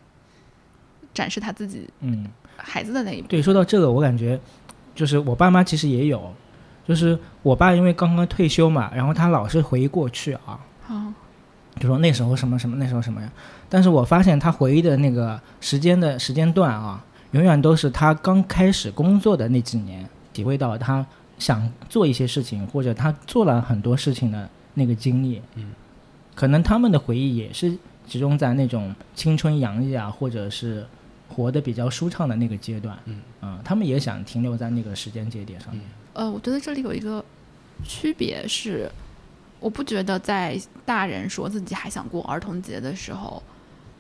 [1.14, 2.28] 展示他自己嗯，
[2.68, 3.30] 孩子的那一部分。
[3.30, 4.40] 对，说到这个，我感觉
[4.96, 6.34] 就是我爸妈其实也有，
[6.88, 11.14] 就是我爸因为刚刚退休嘛，然后他老是回忆过去啊，啊，
[11.80, 13.32] 就说那时候什么什么，那时候什么呀。
[13.70, 21.06] 但是我发现他回忆的那个时间的时间段啊，永远都是他刚开始工作的那几年，体会到他
[21.38, 25.42] 想做一些事情，或者他做了很多事情的那个经历。
[25.56, 25.72] 嗯，
[26.34, 27.76] 可能他们的回忆也是
[28.08, 30.86] 集中在那种青春洋溢啊，或者是
[31.28, 32.98] 活得比较舒畅的那个阶段。
[33.06, 35.84] 嗯啊、他们也想停留在那个时间节点上面。
[36.14, 37.24] 呃，我觉得这里有一个
[37.84, 38.90] 区别是，
[39.60, 43.44] 我不觉得在大人说自己还想过儿童节的时候，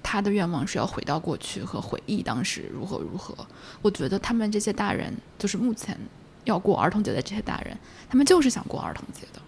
[0.01, 3.35] 他的愿望是要回到过去和回忆当时如何如何。
[3.81, 5.97] 我觉得他们这些大人，就是目前
[6.45, 7.77] 要过儿童节的这些大人，
[8.09, 9.41] 他们就是想过儿童节的。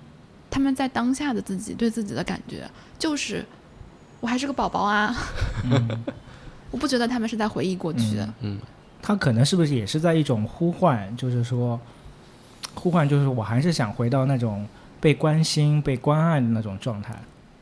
[0.50, 3.46] 他们在当下的自己对自己的感觉就是，
[4.20, 5.16] 我还是个宝宝啊。
[5.70, 6.04] 嗯
[6.72, 8.20] 我不觉得他们是在回忆过去。
[8.20, 8.60] 嗯嗯
[9.02, 11.80] 他可能是不是也是在一种呼唤，就是说，
[12.74, 14.68] 呼唤就是我还是想回到那种
[15.00, 17.16] 被关心、被关爱的那种状态。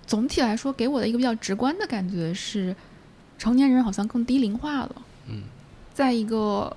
[0.08, 2.76] 总体来说，给我的一个比较直观的感觉是，
[3.38, 4.96] 成年人好像更低龄化了。
[5.28, 5.44] 嗯，
[5.94, 6.76] 在一个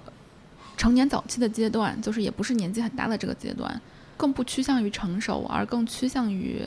[0.77, 3.81] 成年早期的阶段，就是也不是年纪很大的这个阶段，
[4.17, 6.63] 更不趋向于成熟，而更趋向于，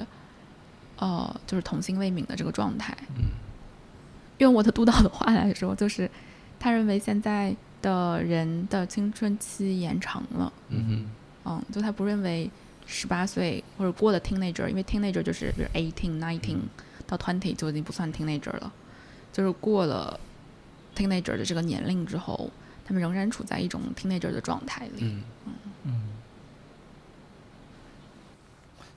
[0.97, 2.97] 呃，就是童心未泯的这个状态。
[3.17, 3.26] 嗯，
[4.41, 6.10] 用我的督导的话来说，就是
[6.60, 10.51] 他认为现在的人的青春期延长了。
[10.69, 11.10] 嗯
[11.45, 12.49] 嗯，就他不认为
[12.86, 16.58] 十八岁或者过了 teenager，因为 teenager 就是比如 eighteen、nineteen
[17.06, 18.71] 到 twenty 就已经不算 teenager 了，
[19.32, 20.19] 就是过了
[20.95, 22.49] teenager 的这个年龄之后，
[22.84, 25.21] 他们仍然处在一种 teenager 的状态里。
[25.84, 26.10] 嗯。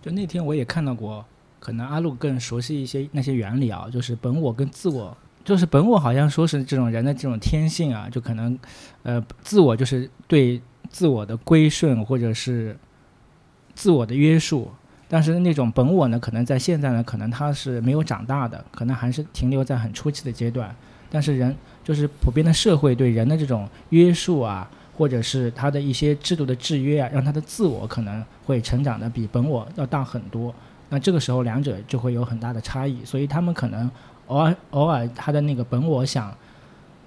[0.03, 1.25] 就那天我也看到过，
[1.59, 8.59] 可能阿路更熟悉一些那些原理啊，就是本我跟自我，就是本我好像说是这种人的这种天性啊，就可能，
[9.03, 12.75] 呃，自我就是对自我的归顺或者是
[13.75, 14.71] 自我的约束，
[15.07, 20.75] 但是那种本我呢，可能在现在呢，可能他是没有长大的，可能还是停留在很初期的阶段，
[21.11, 21.55] 但是人
[21.85, 30.55] 就是普遍的社会对人的这种约束啊，或者是他的一些制度的制约啊，让他的自我可能会成长的比本我要大很多。
[30.89, 33.91] 那这个时候两者就会有很大的差异，所以他们可能
[34.27, 36.37] 偶尔偶尔他的那个本我想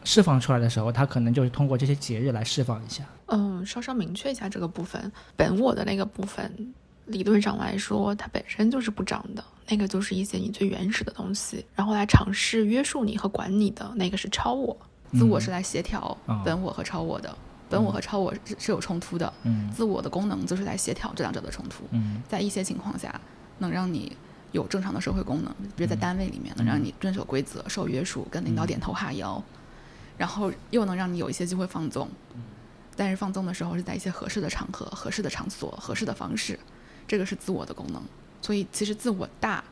[0.03, 3.03] 释放出来的时候，他可能就是通过这些节日来释放一下。
[3.27, 6.73] 嗯，稍稍明确一下这个部分，本我的那个部分，
[7.07, 14.75] 理论上来说，它本身就是不长的，那个就是一些你最原始的东西，然后来尝试约束你和管你的那个是超我。
[15.13, 17.33] 自我是来协调哦本我和超我的，
[17.69, 23.17] 本我和超我是是有冲突的，嗯自我的功能就是来协调这两者的冲突，嗯在一些情况下
[23.57, 24.15] 能让你
[24.51, 29.41] 有正常的社会功能，比如在嗯单位里面能让你遵守规则、受约束，跟领导点头哈腰，
[30.17, 32.09] 然后又能让你有一些机会放纵。
[32.95, 36.57] 但是放纵的时候是在一些合适的场合、合适的场所、合适的方式，
[37.07, 38.01] 这个是自我的功能。
[38.41, 39.63] 所以其实自我大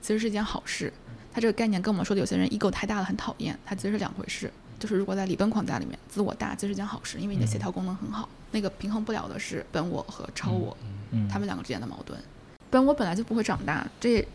[0.00, 0.92] 其实是一件好事。
[1.32, 4.50] 它这个概念跟我们说的有些人 ego 太大了很讨厌，它其实是两回事。
[4.78, 8.26] 就是如果在理论框架里面，自我大其实是件好事，因为你的协调功能很好。
[8.50, 10.76] 那个平衡不了的是本我和超我，
[11.10, 12.18] 嗯，他们两个之间的矛盾。
[12.70, 14.26] 本我本来就不会长大，这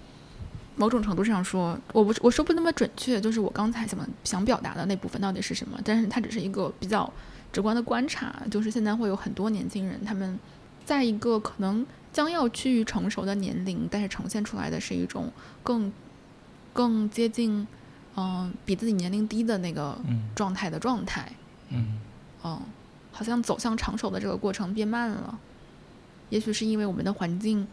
[0.76, 7.12] 某种程度上说，我不我说不那么准确，就是我刚才想想表达的那部分到底是什么，但是它只是一个比较
[7.54, 10.38] 直观的观察，就是现在会有很多年轻人，他们
[10.84, 15.32] 在一个可能将要趋于成熟的年龄，但是呈现出来的是一种
[15.64, 15.92] 更
[16.74, 17.66] 更接近
[18.18, 20.30] 嗯、比自己年龄低的那个嗯。
[20.34, 21.30] 状态的状态，
[21.70, 22.00] 嗯。
[22.46, 22.62] 嗯，
[23.12, 25.38] 好像走向成熟的这个过程变慢了，
[26.30, 27.68] 也许是因为我们的环境，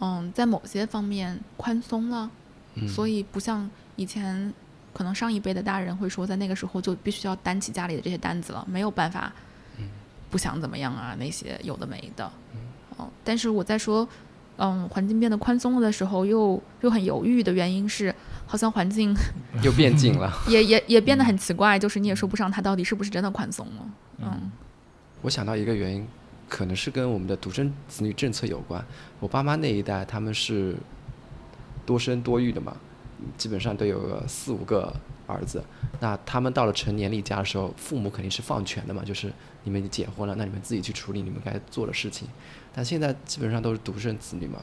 [0.00, 2.30] 嗯，在某些方面宽松了，
[2.74, 4.52] 嗯所以不像以前，
[4.92, 9.32] 可能上一辈的大人会说，在那个时候就必须要担起家里的这些担子了，没有办法，
[10.30, 12.30] 不想怎么样啊，那些有的没的，
[12.96, 14.08] 哦，但是我在说，
[14.58, 18.14] 嗯，环境变得宽松了的时候，又又很犹豫的原因是，
[18.46, 19.14] 好像环境
[19.62, 20.32] 又变紧了。
[20.48, 24.50] 也也也变得很奇怪，就是你也说不上它到底是不是真的宽松了，嗯
[25.22, 26.06] 我想到一个原因，
[26.48, 28.84] 可能是跟我们的独生子女政策有关。
[29.20, 30.76] 我爸妈那一代他们是
[31.84, 32.76] 多生多育的嘛，
[33.36, 34.92] 基本上都有个四五个
[35.26, 35.62] 儿子。
[36.00, 39.32] 那他们到了成年立家的时候，父母肯定是放权的嘛，就是
[39.64, 42.28] 你们已经结婚了，那你们自己去处理你们该做的事情。
[42.74, 44.62] 但现在基本上都是独生子女嘛，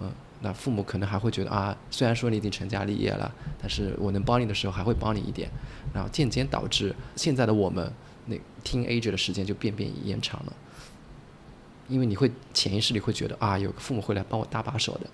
[0.00, 0.12] 嗯，
[0.42, 5.50] 那父母可能还会觉得啊，虽然说你已经成家立业了，但是我能帮你的时候还会帮你一点，
[5.94, 7.90] 然后渐渐导致现在的我们
[8.26, 10.52] 那听 A 机的时间就变变延长了，
[11.88, 15.06] 因为你会潜意识里会觉得啊，有个父母会来帮我搭把手的，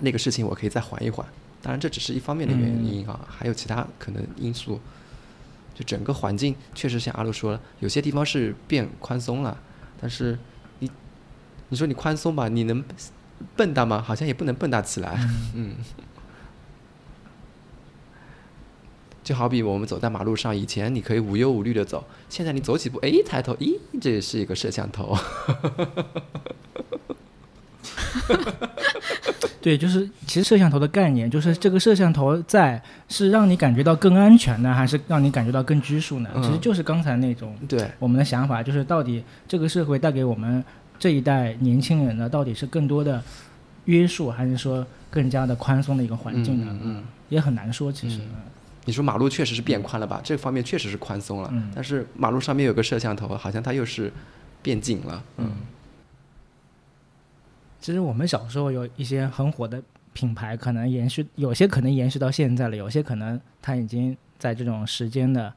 [0.00, 1.26] 那个事情我可以再缓一缓。
[1.60, 4.80] 当然这只是一方面的原因啊，还有其他可能因素。
[5.74, 9.58] 就整个环境确实像阿路说了，有些地方是变宽松了，
[9.98, 10.38] 但是
[10.80, 10.90] 你
[11.70, 12.84] 你说你宽松吧，你能
[13.56, 14.02] 笨蛋吗？
[14.02, 15.18] 好像也不能笨蛋起来。
[15.54, 15.76] 嗯，
[19.22, 25.16] 就好比我们走在马路上，以前你可以无忧无虑的走，现在你走几步，哎，一抬头，咦，这是一个摄像头。
[29.60, 36.28] 对，就是其实摄像头的概念，就是这个摄像头在是让你感觉到更安全呢，还是让你感觉到更拘束呢？
[36.34, 40.64] 嗯其实就是刚才那种对，我们的想法，就是到底这个社会带给我们
[40.98, 43.22] 这一代年轻人呢，到底是更多的
[43.84, 46.66] 约束，还是说更加的宽松的一个环境呢？
[46.72, 48.18] 嗯嗯嗯也很难说，其实。
[48.84, 50.20] 你说马路确实是变宽了吧？
[50.24, 54.12] 这方面确实是宽松了，嗯但是马路上面有个摄像头，好像它又是
[54.60, 55.22] 变紧了。
[55.36, 55.52] 嗯，
[57.80, 59.80] 其实我们小时候有一些很火的
[60.12, 65.52] 品牌，可能延续，有些可能延续到现在了，有些可能它已经在这种时间的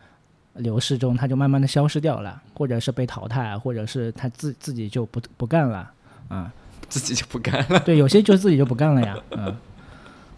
[0.53, 5.91] 流逝中，它就慢慢的消失掉了，或者是被淘汰，或者是它自自己就不不干了，
[6.27, 6.53] 啊、
[6.87, 7.79] 自己就不干了。
[7.79, 9.55] 对，有些就自己就不干了呀，嗯。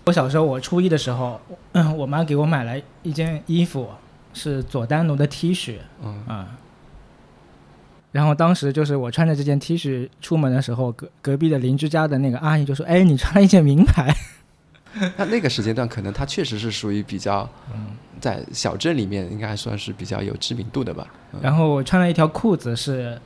[0.08, 1.38] 我小时候，我初一的时候，
[1.74, 3.90] 嗯，我妈给我买了一件衣服，
[4.34, 6.58] 是佐丹奴的 T 恤，嗯啊、
[8.14, 14.16] 然后当时就是我穿着这件 T 恤出门的时候，隔隔壁的邻居家的那个阿姨就说：“哎，你穿了一件名牌。
[15.18, 17.88] 那那个时间段，可能它确实是属于比较，嗯
[18.22, 21.06] 在小镇里面应该还算是比较有知名度的吧。
[21.34, 23.20] 嗯然后我穿了一条裤子是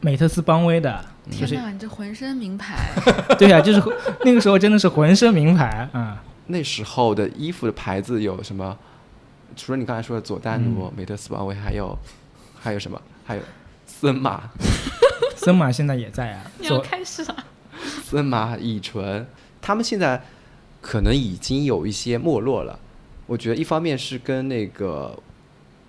[0.00, 2.90] 美特斯邦威的，就是天哪，你这浑身名牌，
[3.38, 3.82] 对呀、就是
[4.24, 8.76] 那个时候真的是浑身名牌啊、那时候的衣服的牌子有什么？
[9.56, 11.96] 除了你刚才说的佐丹奴、嗯美特斯邦威，还有
[12.58, 13.00] 还有什么？
[13.26, 13.42] 还有
[13.86, 14.50] 森马、
[15.36, 17.36] 森马现在也在啊，你要开始了。
[18.04, 19.26] 森马、乙醇，
[19.60, 20.22] 他们现在
[20.80, 22.78] 可能已经有一些没落了。
[23.26, 25.16] 我觉得一方面是跟那个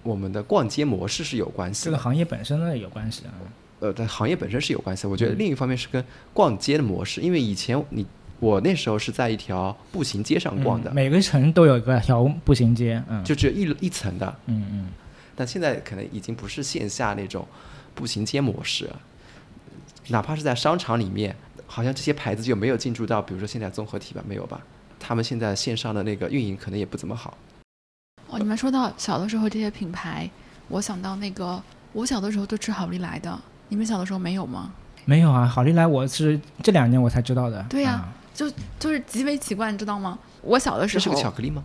[0.03, 3.31] 我们的逛街模式是有关系的，这个行业本身呢有关系啊。
[3.81, 5.09] 呃，在行业本身是有关系的。
[5.09, 6.03] 我嗯觉得另一方面是跟
[6.33, 8.05] 逛街的模式，因为以前你
[8.39, 14.87] 我那时候是在一条步行街上逛的，嗯每个城都有一个条步行街，嗯，就只有一一层的，嗯嗯，
[15.35, 17.47] 但现在可能已经不是线下那种
[17.95, 18.87] 步行街模式，
[20.09, 24.61] 哪怕是在商场里面，好像这些牌子就没有进驻到，比如说现在综合体吧，没有吧？
[24.99, 27.35] 他们现在线上的那个运营可能也不怎么好。
[28.29, 30.29] 哦，你们说到小的时候这些品牌，
[30.67, 31.61] 我想到那个
[31.91, 33.39] 我小的时候都吃好利来的，
[33.71, 34.69] 你们小的时候没有吗？
[35.05, 37.65] 没有啊，好利来我是这两年我才知道的。
[37.69, 40.19] 对呀啊就就是极为奇怪，你知道吗？
[40.41, 41.63] 我小的时候这是个巧克力吗？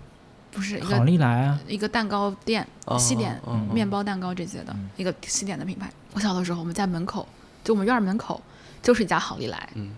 [0.53, 5.91] 不是一好个利来啊，一个蛋糕店，哦西点、哦哦面包、蛋糕这些的、嗯一个西点的品牌。
[6.13, 7.27] 我小的时候，我们家门口
[7.65, 8.41] 就我们院儿门口
[8.81, 9.91] 就是一家好利来，嗯，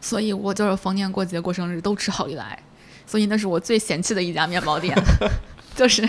[0.00, 2.58] 所以我就是逢年过节、过生日都吃好利来，
[3.06, 4.96] 所以那是我最嫌弃的一家面包店。
[5.74, 6.08] 就是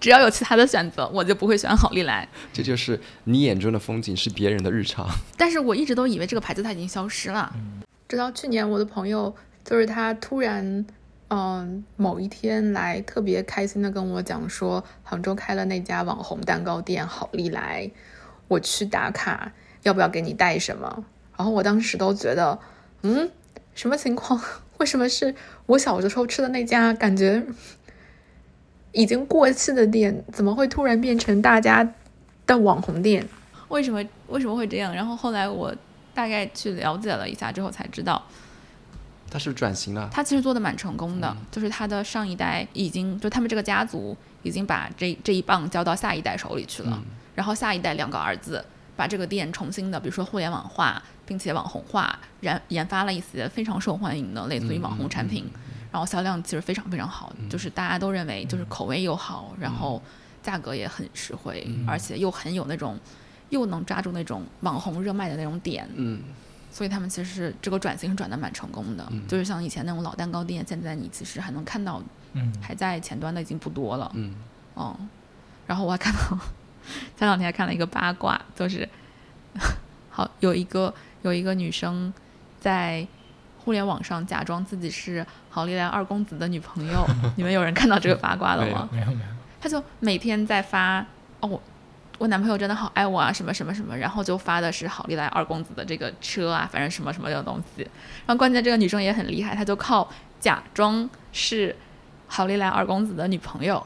[0.00, 2.28] 只要有其他的选择，我就不会选好利来。
[2.52, 5.06] 这就是你眼中的风景是别人的日常。
[5.36, 7.54] 但是我一直都以为这个牌子它已经消失了。
[8.08, 9.34] 直到去年，我的朋友
[9.64, 10.86] 就是他突然，
[11.28, 17.90] 嗯，某一天来特别开心的跟我讲说，杭州开了那家网红蛋糕店好利来，
[18.48, 19.52] 我去打卡，
[19.82, 21.04] 要不要给你带什么？
[21.36, 22.58] 然后我当时都觉得，
[23.02, 23.28] 嗯，
[23.74, 24.40] 什么情况？
[24.78, 25.34] 为什么是
[25.66, 26.92] 我小的时候吃的那家？
[26.92, 27.42] 感觉
[28.96, 31.86] 已经过气的店，怎么会突然变成大家
[32.46, 33.22] 的网红店？
[33.68, 34.94] 为什么为什么会这样？
[34.94, 35.74] 然后后来我
[36.14, 38.24] 大概去了解了一下之后才知道，
[39.30, 40.08] 他是不是转型了？
[40.10, 46.98] 他其实做的蛮成功的，就是他的上一代已经就他们这个家族已经把这这一棒交到下一代手里去了，
[47.34, 48.64] 然后下一代两个儿子
[48.96, 55.44] 把这个店重新的，比如说互联网化，并且网红化，研研发了一些非常受欢迎的类似于网红产品，
[55.92, 60.02] 然后销量其实非常非常好，就是大家都认为就是口味又好，然后
[60.42, 62.98] 价格也很实惠，而且又很有那种
[63.50, 66.20] 又能抓住那种网红热卖的那种点，嗯，
[66.70, 72.02] 所以他们其实这个转型是转的蛮成功的，就是像以前那种老蛋糕店，现在你其实还能看到，
[72.34, 74.34] 嗯还在前端的已经不多了，嗯，
[74.74, 74.96] 哦，
[75.66, 76.38] 然后我还看到
[77.16, 78.88] 前两天还看了一个八卦，就是
[80.10, 82.12] 好有一个有一个女生
[82.60, 83.06] 在
[83.66, 87.04] 互联网上假装自己是郝丽来二公子的女朋友，
[87.34, 88.88] 你们有人看到这个 八卦了吗？
[88.92, 89.18] 没有没有，
[89.60, 91.04] 他就每天在发
[91.40, 91.60] 哦。
[92.18, 97.82] 我男朋友真的好爱我啊，什么什么什么，然后就发的是好利来二公子的这个车啊，反正什么什么的东西。
[98.24, 100.08] 然后关键这个女生也很厉害，她就靠
[100.38, 101.74] 假装是
[102.28, 103.84] 好利来二公子的女朋友，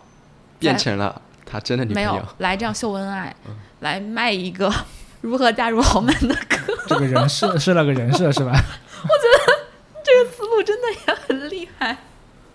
[0.59, 2.28] 变成了他真的女朋没有友。
[2.39, 3.35] 来这样秀恩爱，
[3.81, 4.70] 来卖一个
[5.22, 8.53] 如何嫁入豪门的课， 这个人设设了个人设是吧？
[10.05, 11.96] 这个思路真的也很厉害。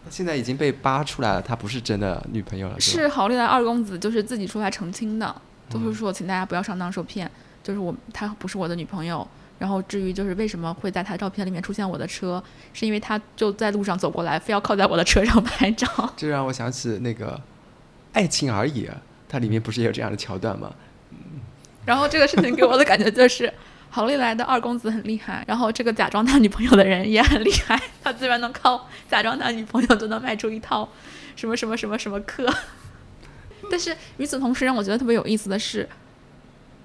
[0.10, 5.36] 现在已经被扒出来了，他不是真的女朋友了，是好利来二公子就是自己出来澄清的，
[5.70, 7.30] 就是说请大家不要上当受骗，
[7.64, 9.28] 就是我她不是我的女朋友。
[9.58, 12.44] 然后至于就是为什么会在她照片里面出现我的车，
[12.74, 15.88] 是因为他就在路上走过来，非要靠在我的车上拍照。
[16.18, 17.32] 这让我想起那个
[18.12, 18.86] 《爱情而已》，
[19.30, 20.74] 它里面不是也有这样的桥段吗？
[21.86, 23.52] 然后这个事情给我的感觉就是，
[23.96, 30.90] 好利来的二公子很厉害，然后这个假装他女朋友的人也很厉害，他居然能靠假装他女朋友都能卖出一套
[31.38, 32.46] 什么什么什么什么课。
[33.72, 35.88] 但是与此同时，让我觉得特别有意思的是，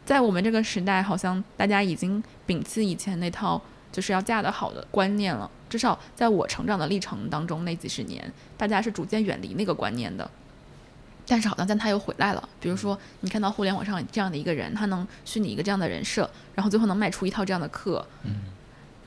[0.04, 5.50] 在我们这个时代，好像大家已经摒弃以前那套就是要嫁得好的观念了。
[5.68, 10.30] 至少在我成长的历程当中，那几十年，大家是逐渐远离那个观念的。
[11.30, 12.48] 但是好像但他又回来了。
[12.60, 18.04] 比如说，你看到互联网上这样的一个人，他能虚拟一个这样的人设，然后最后能卖出一套这样的课，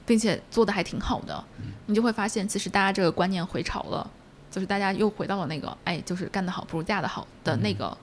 [0.05, 1.43] 并且做的还挺好的，
[1.87, 4.09] 你就会发现，其实大家这个观念回潮了，
[4.49, 7.97] 就是大家又回到了那个，哎，就是干得好不如嫁得好的那个，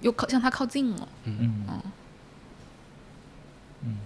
[0.00, 1.08] 又靠向他靠近了。
[1.24, 1.82] 嗯嗯
[3.84, 3.98] 嗯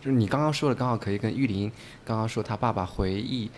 [0.00, 1.70] 就是你刚刚说的，刚好可以跟玉林
[2.06, 3.50] 刚刚说他爸爸回忆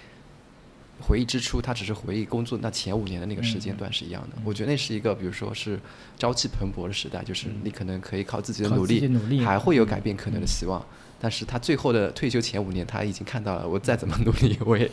[1.00, 4.36] 回忆之初，他只是回忆工作那前五年的那个时间段是一样的。
[4.44, 5.78] 我觉得那是一个，比如说是
[6.18, 10.84] 朝气蓬勃的时代，就是你可能可以靠自己的努力，努力还会有改变可能的希望。
[11.20, 14.90] 但是他最后的退休前五年，他已经看到了，我再怎么努力，我也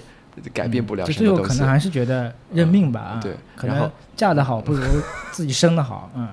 [0.53, 1.41] 改变不了什么东西。
[1.41, 4.83] 后可能还是觉得认命吧，啊对可然后能嫁得好不如
[5.31, 6.29] 自己生的好，嗯，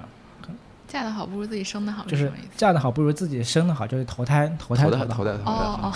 [0.96, 2.48] 嫁得好不如自己生得好，就是是什么意思？
[2.56, 5.04] 嫁得好不如自己生得好，就是投胎投胎投的好。
[5.04, 5.92] 投胎投的，哦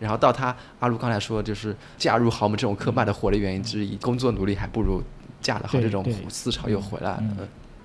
[0.00, 5.00] 然后到他阿如刚才说，就是嫁入豪门这种刻板的火的原因之一，工作努力还不如
[5.40, 7.12] 嫁得好，这种思潮又回来。
[7.12, 7.22] 了。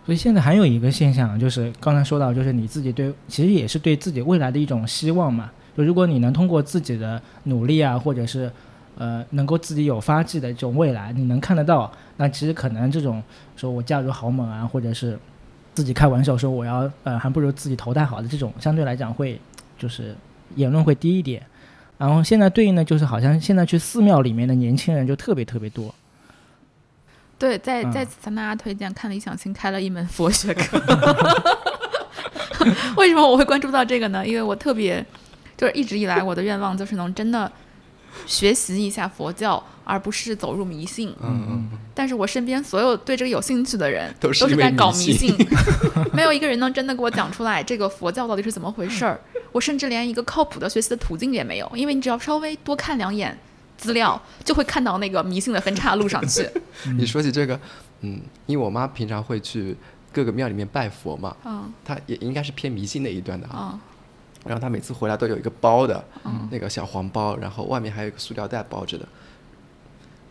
[0.03, 5.51] 所以现在还有一个现象，就是刚才说到，就是你自己对，其实也是对自己未来的一种希望嘛。
[5.77, 8.51] 就如果你能通过自己的努力啊，或者是
[8.97, 13.21] 呃能够自己有发迹的这种未来，你能看得到，那其实可能这种
[13.55, 15.19] 说我嫁入豪门啊，或者是
[15.77, 19.39] 自己开玩笑说我要呃还不如自己头戴好的这种，相对来讲会
[19.77, 20.15] 就是
[20.55, 21.39] 言论会低一点。
[21.99, 25.93] 然后现在对应的就是好像现在去寺庙里面的年轻人就特别特别多，
[27.37, 30.81] 对，在嗯在此向大家推荐，看理想新开了一门佛学课。
[32.97, 34.25] 为什么我会关注到这个呢？
[34.25, 35.05] 因为我特别，
[35.55, 37.51] 就是一直以来我的愿望就是能真的
[38.25, 41.13] 学习一下佛教，而不是走入迷信。
[41.21, 45.35] 嗯嗯，但是我身边所有对这个有兴趣的人，都是在搞迷迷信，
[46.13, 49.19] 没有一个人能真的给我讲出来这个佛教到底是怎么回事儿。
[49.51, 53.35] 我甚至连一个靠谱的学习的途径也没有，因为你只要稍微多看两眼，
[53.77, 56.47] 资料，就会看到那个迷信的分岔路上去。
[56.97, 57.59] 你说起这个，
[58.01, 59.75] 嗯，因为我妈平常会去
[60.11, 63.71] 各个庙里面拜佛嘛，嗯她也应该是偏迷信那一段的啊。
[63.73, 63.79] 嗯
[64.45, 66.47] 然后他每次回来都有一个包的，嗯。
[66.51, 69.07] 那个小黄包，然后外面还有一个塑料袋包着的。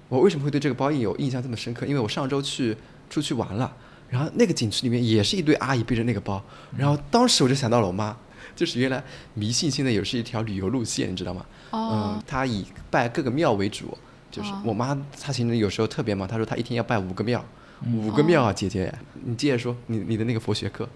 [0.09, 1.84] 我为什么会对这个包有印象这么深刻？
[1.84, 2.76] 因为我上周去
[3.11, 3.76] 出去玩了，
[4.09, 6.40] 然后那个景区里面也是一堆阿姨背着那个包，
[6.76, 8.16] 然后当时我就想到了我妈，
[8.54, 9.02] 就是原来
[9.34, 11.44] 迷信现在也是一条旅游路线，你知道吗？
[11.70, 12.14] 哦。
[12.14, 13.98] 嗯，她以拜各个庙为主，
[14.30, 14.62] 就是哦。
[14.64, 17.44] 我妈她其实有时候特别忙，她说她一天要拜五个庙，
[17.84, 18.07] 嗯。
[18.07, 18.94] 五个庙啊，姐姐，
[19.24, 20.88] 你接着说你你的那个佛学课，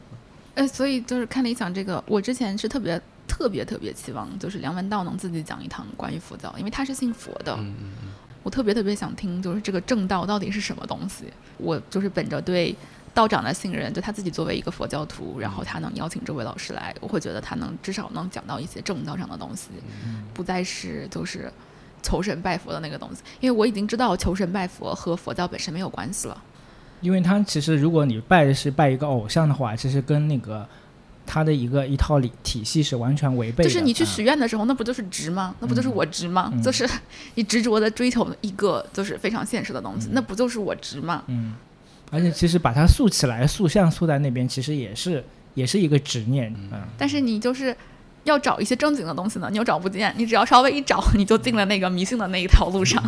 [0.54, 8.08] 哎，所以就是看理想这个，我之前是特别特别特别期望，就是梁文道能自己讲一堂关于佛教，因为他是信佛的，嗯嗯嗯，
[8.42, 11.24] 我特别特别想听，就是这个正道到底是什么东西。
[11.56, 12.74] 我就是本着对
[13.14, 19.68] 道长的信任，就他自己作为一个佛教徒，然后他能邀请这位老师来，我会觉得他能至少能讲到一些正道上的东西，
[20.34, 21.50] 不再是就是
[22.02, 23.22] 求神拜佛的那个东西。
[23.40, 26.42] 因为我已经知道求神拜佛和佛教本身没有关系了。
[27.00, 30.66] 因为他其实如果你拜的是拜一个偶像的话，其实跟那个
[31.26, 33.64] 他的一个一套理体系是完全违背的。
[33.64, 35.54] 就是你去啊许愿的时候，那不就是值吗？
[35.60, 36.50] 那不就是我值吗？
[36.52, 36.88] 嗯就是
[37.36, 41.22] 你执着的追求一个就是非常现实的东西，那不就是我值吗？
[41.28, 41.54] 嗯，
[42.10, 45.24] 而且其实把它塑起来，塑像塑在那边，其实也是
[45.54, 47.74] 也是一个执念，嗯，但是你就是
[48.24, 53.02] 要找一些正经的东西呢，你又找不见，你只要稍微一找，你就进了那个迷信的那一条路上。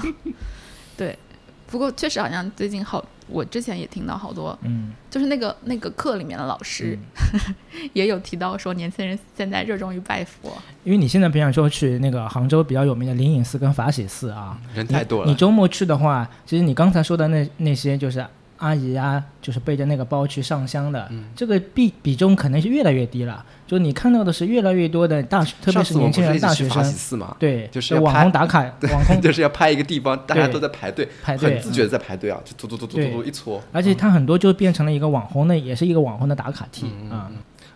[0.97, 1.19] 对，
[1.67, 6.99] 不过确实好像最近好，我之前也听到好多，嗯，就是那个那个课里面的老师、
[7.93, 10.53] 也有提到说，年轻人现在热衷于拜佛。
[10.85, 18.27] 因为你现在比方说去那个杭州比较有名的灵隐寺跟法喜寺啊，人太多了，你周末去的话，其实你刚才说的那那些就是
[18.63, 23.45] 阿姨啊，就是背着那个包去上香的，嗯这个比比重可能是越来越低了。
[23.67, 28.61] 就你看到的是越来越多的大学，特别是年轻人、大学生，对，就是网红打卡，
[28.93, 33.61] 网红就是要拍一个地方，大家都在排队，排队很自觉的在排队啊，就突突突突突一撮。
[33.73, 37.31] 而且它很多就变成了一个网红的，也是一个网红的打卡地嗯啊。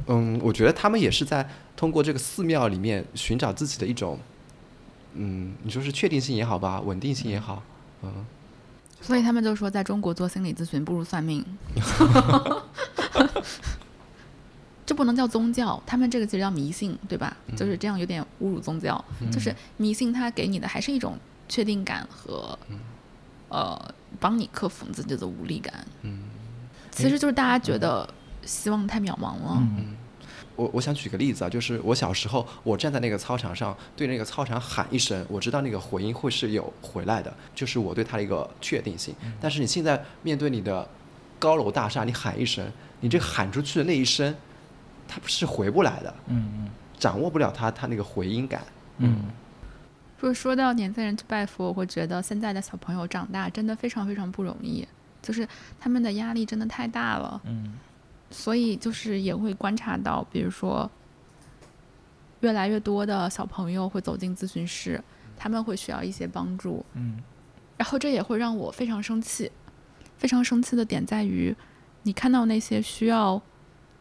[0.09, 4.18] 嗯，我觉得他们也是在通过这个寺庙里面寻找自己的一种，
[5.14, 7.62] 嗯，你说是确定性也好吧，稳定性也好，
[8.03, 8.12] 嗯，
[9.01, 11.44] 所以他们就说，在中国做心理咨询不如算命。
[14.84, 17.36] 这不能叫宗教，他们这个其实叫迷信，对吧？
[17.57, 19.05] 就是这样，有点侮辱宗教。
[19.32, 21.18] 就是迷信，它给你的还是一种
[21.49, 22.57] 确定感和，
[23.49, 25.84] 呃，帮你克服你自己的无力感。
[26.03, 26.22] 嗯，
[26.92, 28.09] 其实就是大家觉得
[28.44, 29.59] 希望太渺茫了。
[29.59, 29.97] 嗯
[30.57, 39.14] 我我想举个例子啊，就是我小时候，我站在那个操场上，对那个操场喊一声，我知道那个回音会是有回来的，就是我对它的一个确定性。
[39.40, 40.88] 但是你现在面对你的
[41.38, 42.66] 高楼大厦，你喊一声，
[43.00, 44.34] 你这喊出去的那一声，
[45.07, 48.62] 它不是回不来的，嗯掌握不了它它那个回音感。
[48.98, 49.24] 嗯
[50.20, 54.88] 就是说到年轻人去拜佛，我会觉得现在的小朋友长大真的非常非常不容易，
[55.20, 55.46] 就是
[55.78, 57.38] 他们的压力真的太大了。
[57.44, 57.74] 嗯
[58.30, 60.90] 所以就是也会观察到，比如说，
[62.40, 65.02] 越来越多的小朋友会走进咨询室，
[65.36, 67.22] 他们会需要一些帮助，嗯
[67.76, 69.50] 然后这也会让我非常生气。
[70.18, 71.54] 非常生气的点在于，
[72.04, 73.40] 你看到那些需要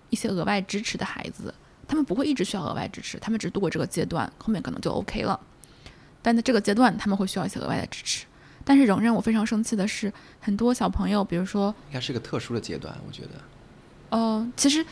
[0.09, 1.53] 一些额外支持的孩子，
[1.85, 5.37] 他们不会一直需要额外支持，他们只度过这个阶段，后面可能就 OK 了。
[6.21, 8.25] 但在这个阶段，他们会需要一些额外的支持。
[8.63, 13.31] 但是仍然我非常生气的是，很多小朋友，比如说应该是个特殊的阶段，我觉得。
[14.09, 14.85] 呃，其实，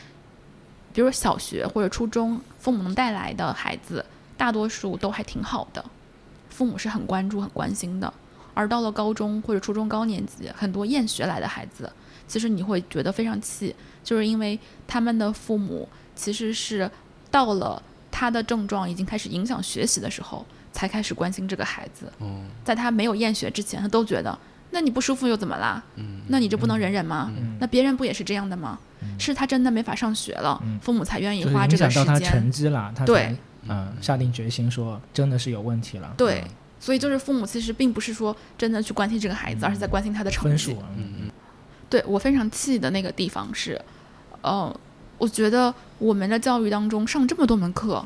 [0.93, 4.05] 比如小学或者初中，父母能带来的孩子，
[4.37, 5.83] 大多数都还挺好的，
[6.49, 8.13] 父母是很关注、很关心的。
[8.55, 11.91] 而到了高中或者初中高年级，很多厌学来的孩子，
[12.27, 16.89] 其实你会觉得非常气，就是因为他们的父母其实是
[17.31, 22.11] 到了他的症状已经开始影响学习的时候，才开始关心这个孩子。
[22.19, 24.37] 嗯在他没有厌学之前，他都觉得，
[24.73, 25.81] 那你不舒服又怎么啦？
[25.95, 27.31] 嗯那你就不能忍忍吗？
[27.37, 28.77] 嗯那别人不也是这样的吗？
[29.19, 32.51] 是他真的没法上学了，嗯父母才愿意花这个时影响到他成间。
[32.51, 33.37] 绩了，他对
[33.69, 36.43] 嗯下定决心说真的是有问题了，对，
[36.79, 41.31] 所以就是父母其实并不是说真的去关心这个孩子，而是在关心他的成绩分数。，嗯嗯
[41.89, 43.79] 对我非常气的那个地方是，
[44.41, 44.75] 呃，
[45.19, 48.03] 我觉得我们的教育当中上这么多门课，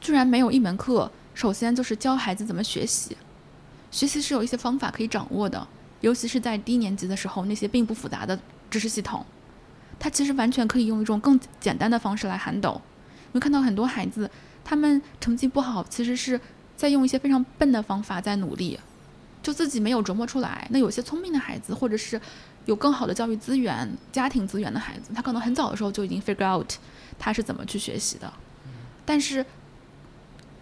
[0.00, 3.16] 居然没有一门课，首先就是教孩子怎么学习。
[3.90, 5.66] 学习是有一些方法可以掌握的，
[6.02, 8.38] 尤其是在低年级的时候，那些并不复杂的
[8.70, 9.24] 知识系统，
[9.98, 12.80] 它其实完全可以用一种更简单的方式来 handle。
[13.32, 14.30] 你会看到很多孩子，
[14.62, 16.38] 他们成绩不好，其实是
[16.76, 18.78] 在用一些非常笨的方法在努力，
[19.42, 20.66] 就自己没有琢磨出来。
[20.70, 22.20] 那有些聪明的孩子，或者是
[22.66, 26.68] 有更好的教育资源、家庭资源的孩子，他可能很早的时候就已经 figure out
[27.18, 28.30] 他是怎么去学习的。
[29.06, 29.44] 但是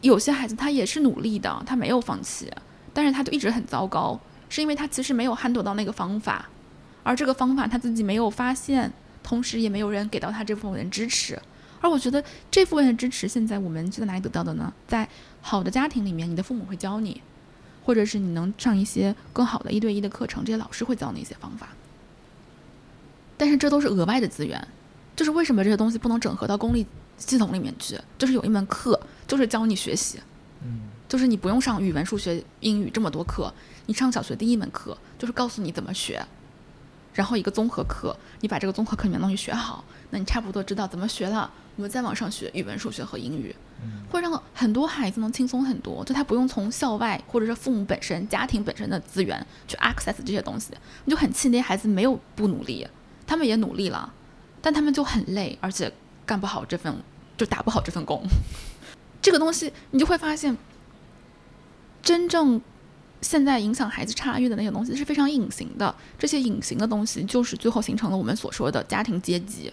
[0.01, 2.51] 有些孩子他也是努力的，他没有放弃，
[2.95, 4.19] 但是他就一直很糟糕，
[4.51, 6.51] 是因为他其实没有 handle 到那个方法，
[7.03, 8.93] 而这个方法他自己没有发现，
[9.23, 11.41] 同时也没有人给到他这部分的支持。
[11.81, 14.71] 而我觉得这部分的支持，现在我们是在哪里得到的呢？
[14.87, 15.09] 在
[15.41, 17.23] 好的家庭里面，你的父母会教你，
[17.83, 21.69] 或者是你能上一些更好的一对一的课程，这些老师会教你一些方法。
[23.39, 24.63] 但是这都是额外的资源，
[25.17, 26.87] 就是为什么这些东西不能整合到公立
[27.17, 27.99] 系统里面去？
[28.19, 30.21] 就是有一门课，就是教你学习，
[30.63, 33.51] 嗯，就是你不用上语文、数学、英语这么多课，
[33.91, 36.25] 你上小学第一门课就是告诉你怎么学，
[37.13, 41.51] 然后一个综合课，你把这个综合课里面的东西学好，那你差不多知道怎么学了。
[41.75, 43.53] 我们再往上学语文、数学和英语，
[44.09, 46.05] 会让很多孩子能轻松很多。
[46.05, 50.73] 就他不用从校外或者是父母本身、家庭本身的资源去 access 这些东西，
[51.05, 52.87] 你就很气那些孩子没有不努力，
[53.27, 54.15] 他们也努力了，
[54.63, 55.93] 但他们就很累，而且
[56.25, 56.95] 干不好这份，
[57.37, 58.23] 就打不好这份工。
[59.21, 60.57] 这个东西你就会发现，
[62.01, 62.61] 真正
[63.21, 65.95] 现在影响孩子差异的那些东西是非常隐形的。
[66.19, 69.73] 这些隐形的东西就是最后形成了我们所说的家庭阶级。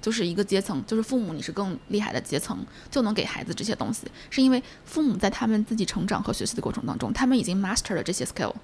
[0.00, 2.56] 就是一个阶层，就是父母，你是更厉害的阶层，
[2.88, 8.54] 就能给孩子这些东西，是因为父母在他们自己成长和学习的过程当中，他们已经 master 了这些 skill，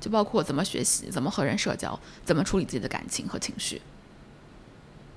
[0.00, 3.82] 就包括怎么学习，怎么和人社交，怎么处理自己的感情和情绪。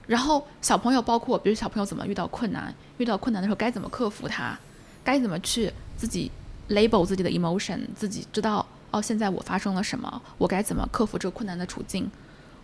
[0.07, 4.59] 然后小朋友，包括比如小朋友怎么遇到困难，遇到困难的时候该怎么克服它，
[5.03, 6.31] 该怎么去自己
[6.69, 12.09] label 自己的 emotion，自己知道哦，现在我发生了什么，我该怎么克服这个困难的处境。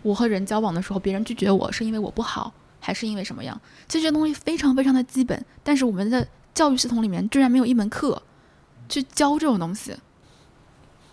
[0.02, 2.52] 我和人交往的时候，别人拒绝我是因为我不好。
[2.78, 3.60] 还是因为什么样？
[3.88, 8.22] 其实这东西非常非常的基本，但是我们的教育系统里面居然没有一门课
[8.88, 9.92] 去教这种东西。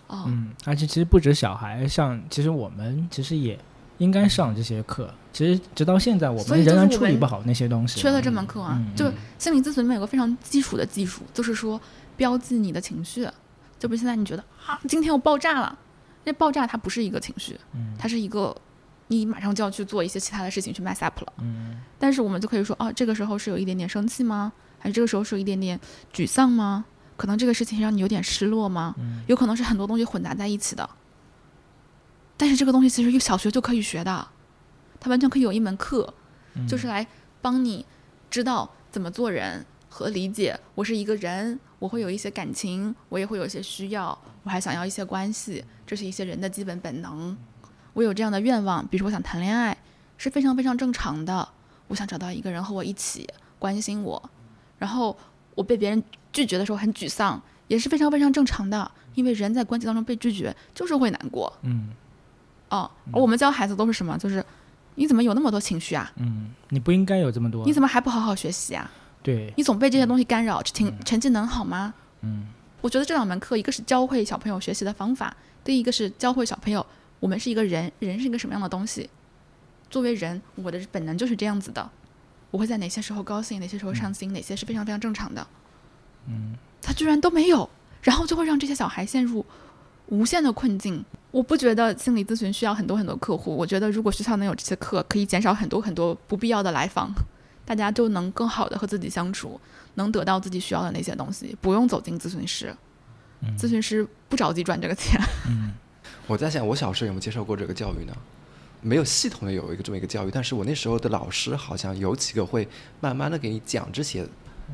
[0.06, 3.58] 哦，嗯，而且其实不止小孩，像其实我们其实也
[3.98, 5.12] 应该上这些课。
[5.32, 8.80] 其实直到现在，我们仍然处理不好那些东西，缺了这门课啊。
[8.94, 11.80] 就心理咨询里面有个非常基础的技术，就是说
[12.16, 13.28] 标记你的情绪。
[13.78, 15.78] 就比如现在你觉得啊，今天我爆炸了，
[16.24, 17.58] 那爆炸它不是一个情绪，
[17.98, 18.56] 它是一个。
[19.08, 24.50] 你马上就要去做一些其他的事情去 mess up 了，嗯，但是我们就可以说，哦，这个时候是有一点点生气吗？
[24.78, 25.78] 还是这个时候是有一点点
[26.10, 26.86] 沮丧吗？
[27.18, 28.94] 可能这个事情让你有点失落吗？
[28.98, 30.88] 嗯，有可能是很多东西混杂在一起的。
[32.38, 34.26] 但是这个东西其实小学就可以学的，
[34.98, 36.14] 它完全可以有一门课，
[36.66, 37.06] 就是来
[37.42, 37.84] 帮你
[38.30, 47.36] 知道怎么做人和理解我是一个人，我会有一些感情，我也会有一些需要，我还想要一些关系，这是一些人的基本本能。
[47.92, 49.76] 我有这样的愿望，比如说我想谈恋爱，
[50.16, 51.46] 是非常非常正常的。
[51.88, 53.28] 我想找到一个人和我一起
[53.58, 54.30] 关心我，
[54.78, 55.14] 然后
[55.54, 58.90] 我被别人拒绝的时候很沮丧，也是非常非常正常的。
[59.14, 61.52] 因为人在关系当中被拒绝就是会难过。
[61.60, 61.90] 嗯。
[62.70, 64.16] 哦，而我们教孩子都是什么？
[64.16, 64.42] 就是
[64.94, 66.10] 你怎么有那么多情绪啊？
[66.16, 67.62] 嗯，你不应该有这么多。
[67.66, 68.90] 你怎么还不好好学习啊？
[69.24, 69.52] 对。
[69.56, 71.92] 你总被这些东西干扰，成成绩能好吗？
[72.20, 72.46] 嗯。
[72.80, 76.86] 我觉得这两门课，一个是教会小朋友学习的方法，另一个是教会小朋友。
[77.18, 79.08] 我们是一个人，人是一个什么样的东西？
[79.88, 81.90] 作为人，我的本能就是这样子的。
[82.50, 85.46] 我会在哪些时候高兴，哪些时候伤心，哪些是非常非常正常的。
[86.28, 87.68] 嗯，他居然都没有，
[88.02, 89.44] 然后就会让这些小孩陷入
[90.08, 91.02] 无限的困境。
[91.30, 97.10] 我不觉得心理咨询需要很多很多客户，我觉得如果学校能有这些课，可以减少很多很多不必要的来访，
[97.64, 99.60] 大家就能更好的和自己相处，
[99.94, 102.74] 能得到自己需要的那些东西，不用走进咨询室。
[103.58, 105.20] 咨询师不着急赚这个钱。
[105.48, 105.72] 嗯。
[106.26, 108.16] 我在想，我小时候有没有接受过这个教育呢？
[108.80, 112.68] 没有系统的有一个这么一个教育，但是我那时候的老师好像有几个会
[113.00, 114.26] 慢慢的给你讲这些，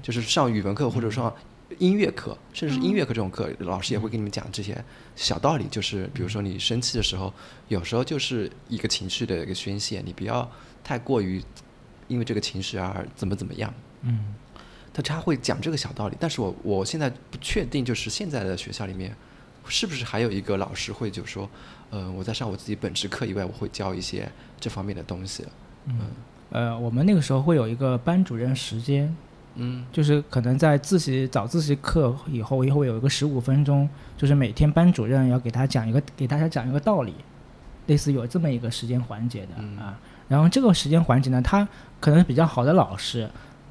[0.03, 1.32] 就是上语文课或者上
[1.78, 4.84] 音乐课，甚至是音乐课这种课，老师也会给你们讲这些
[5.14, 7.32] 小道理，就是比如说你生气的时候，
[7.68, 10.49] 有时候就是一个情绪的一个宣泄，你不要
[10.82, 11.43] 太过于
[12.11, 13.72] 因为这个情势而怎么怎么样。
[14.02, 14.34] 嗯，
[14.92, 19.16] 他他会讲这个小道理，但是我我现在不确定，就是现在的学校里面。
[19.68, 21.48] 是不是还有一个老师会就说，
[21.90, 25.44] 呃，我在上我自己本职课以外，我会教一些这方面的东西。
[25.84, 26.00] 嗯，
[26.50, 29.14] 呃，我们那个时候会有一个班主任时间，
[29.56, 37.14] 嗯，就是可能在自习早自习课以后，以后有一个十五分钟，就是每天班主任要给他讲一个给大家讲一个道理，
[37.86, 39.96] 类似有这么一个时间环节的啊。
[40.26, 41.68] 然后这个时间环节呢，他
[42.01, 43.28] 可能比较好的老师，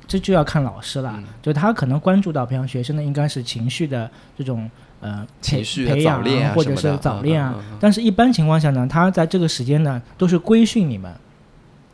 [0.07, 4.69] 这就要看老师了，就他可能关注到，培养学生的应该是情绪的这种。
[5.01, 11.09] 呃，情绪培养啊，或者是早恋啊，但是一般情况下呢，他在这个时间呢，都是规训你们。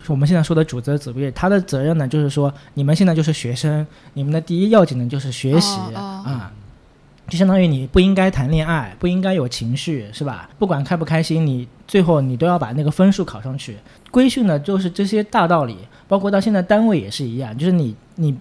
[0.07, 6.51] 我们现在说的主责子业，他的责任呢，就是说你们现在就是学生，你们的第一要紧的就是学习啊，
[7.27, 10.49] 就相当于你不应该谈恋爱，不应该有情绪，是吧？
[10.57, 13.77] 不管开不开心，你最后你都要把那个分数考上去。
[14.16, 15.76] 规训呢，就是这些大道理，
[16.07, 18.36] 包括到现在单位也是一样，就是你你。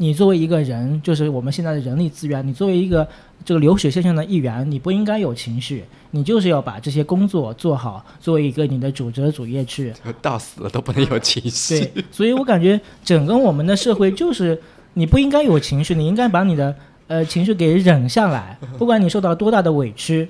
[0.00, 3.04] 你作为一个人，就是我们现在的人力资源，你作为一个
[3.44, 9.92] 这个流水线上的一员，你不应该有情绪，你就是要把这些工作做好，作为一个你的主责主业去。
[10.22, 11.80] 到死了都不能有情绪。
[11.80, 14.56] 对，所以我感觉整个我们的社会就是
[14.94, 16.72] 你不应该有情绪，你应该把你的
[17.08, 20.28] 呃情绪给忍下来，不管你受到多大的委屈。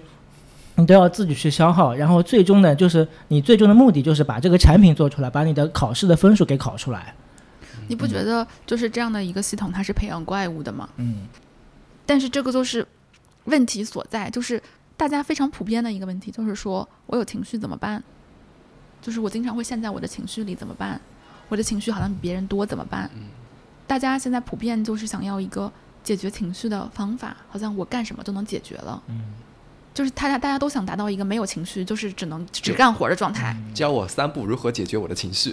[0.78, 7.12] 你都要自己去消耗，然后最终呢，就是你最终的目的就是把这个产品做出来，把你的考试的分数给考出来。
[7.88, 10.88] 你不觉得就是这样的一个系统，它是培养怪物的吗？
[10.96, 11.26] 嗯。
[12.06, 12.86] 但是这个就是
[13.46, 14.62] 问题所在，就是
[14.96, 18.00] 大家非常普遍的一个问题，就是说我有情绪怎么办？
[19.02, 21.00] 就是我经常会陷在我的情绪里怎么办？
[21.48, 23.10] 我的情绪好像比别人多怎么办？
[23.88, 25.72] 大家现在普遍就是想要一个
[26.04, 29.02] 解决情绪的方法，好像我干什么都能解决了。
[29.08, 29.20] 嗯。
[29.98, 33.56] 就是大家大家都想达到一个没有情绪，就是只能只干活的状态。
[33.74, 35.52] 教我三步如何解决我的情绪。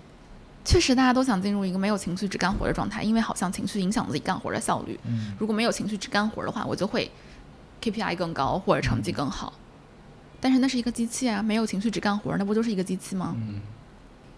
[0.64, 4.98] 确实，大家都想进入一个没有情绪只干活的状态，因为好像情绪影响自己干活的效率。
[5.38, 7.10] 如果没有情绪只干活的话，我就会
[7.82, 9.52] KPI 更高或者成绩更好。
[10.40, 13.36] 但是那是一个机器啊，没有情绪只干活，那不就是一个机器吗？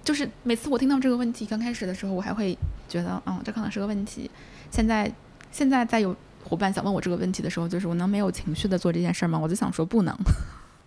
[0.02, 4.28] 就是每次我听到这个问题，刚开始的时候，我还会觉得，嗯，这可能是个问题。
[4.72, 5.08] 现在，
[5.52, 6.16] 现在在有。
[6.48, 9.36] 伙伴想问我这个问题的时候，就是我能没有情绪的做这件事吗？
[9.36, 10.16] 我就想说不能，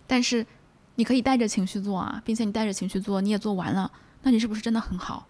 [0.06, 0.46] 但是
[0.94, 3.90] 你可以带着情绪做啊，并且你带着情绪做，你也做完了，
[4.22, 5.26] 那你是不是真的很好？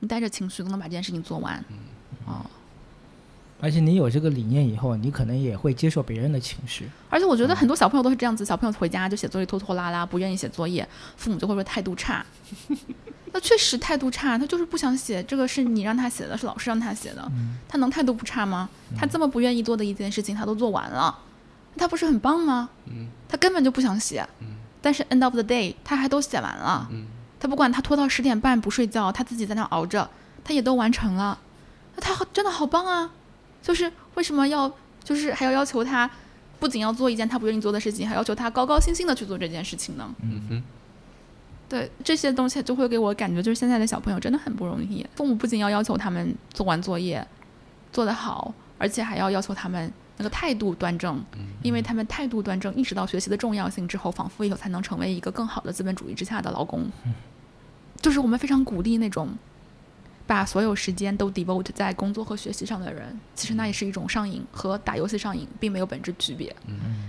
[0.00, 1.64] 你带着情绪都能把这件事情做完，
[2.26, 2.44] 哦。
[3.60, 6.88] 而且你有这个理念以后，你可能也会接受别人的情绪。
[7.08, 12.24] 而且我觉得很多小朋友都是这样子，小朋友回家就写作业拖拖拉拉，不愿意写作业，父母就会说态度差。
[13.32, 15.22] 那确实态度差，他就是不想写。
[15.22, 17.30] 这个是你让他写的，是老师让他写的，
[17.68, 18.68] 他能态度不差吗？
[18.96, 21.16] 他这么不愿意做的一件事情，他都做完了，
[21.76, 22.70] 他不是很棒吗？
[23.28, 24.26] 他根本就不想写，
[24.80, 26.88] 但是 end of the day 他还都写完了。
[27.38, 30.10] 他不管他拖到十点半不睡觉，他自己在那熬着，
[30.42, 31.38] 他也都完成了。
[31.94, 33.12] 那他好，真的好棒啊！
[33.62, 34.70] 就是为什么要，
[35.04, 36.10] 就是还要要求他，
[36.58, 40.14] 不仅要做一件他不愿意做的事情，还要求他高高兴兴的去做这件事情呢？
[40.22, 40.62] 嗯哼。
[41.68, 45.06] 对这些东西，就会给我感觉，就是现在的小朋友真的很不容易。
[45.14, 47.24] 父母不仅要要求他们做完作业
[47.92, 51.24] 做得好，而且还要要求他们那个态度端正，
[51.62, 56.90] 因为他们态度端正，意识到学习的重要性之后，仿佛以后才能成为一个更好的资本主义之下的劳工。
[58.00, 59.28] 就是我们非常鼓励那种
[60.30, 66.54] 把所有时间都 devote 在工作和学习上的人，其实那也是一种上瘾，和打游戏上瘾并没有本质区别。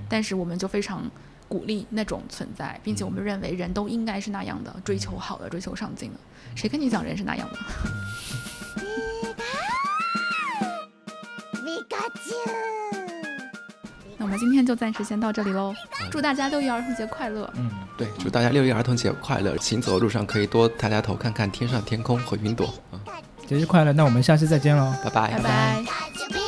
[0.09, 1.07] 但是我们就非常。
[1.51, 6.19] 鼓励那种存在，并且我们认为人都应该是那样的，追求好的，追求上进的。
[6.55, 7.57] 谁跟你讲人是那样的？
[14.22, 15.74] 那我们今天就暂时先到这里喽。
[16.11, 17.51] 祝大家六一儿童节快乐！
[17.55, 19.57] 嗯，对，祝大家六一儿童节快乐！
[19.57, 22.72] 行走的路上可以多抬抬头，看看天上天空和云朵。
[23.47, 23.91] 节日快乐！
[23.91, 26.40] 那我们下次再见喽，拜拜，拜拜。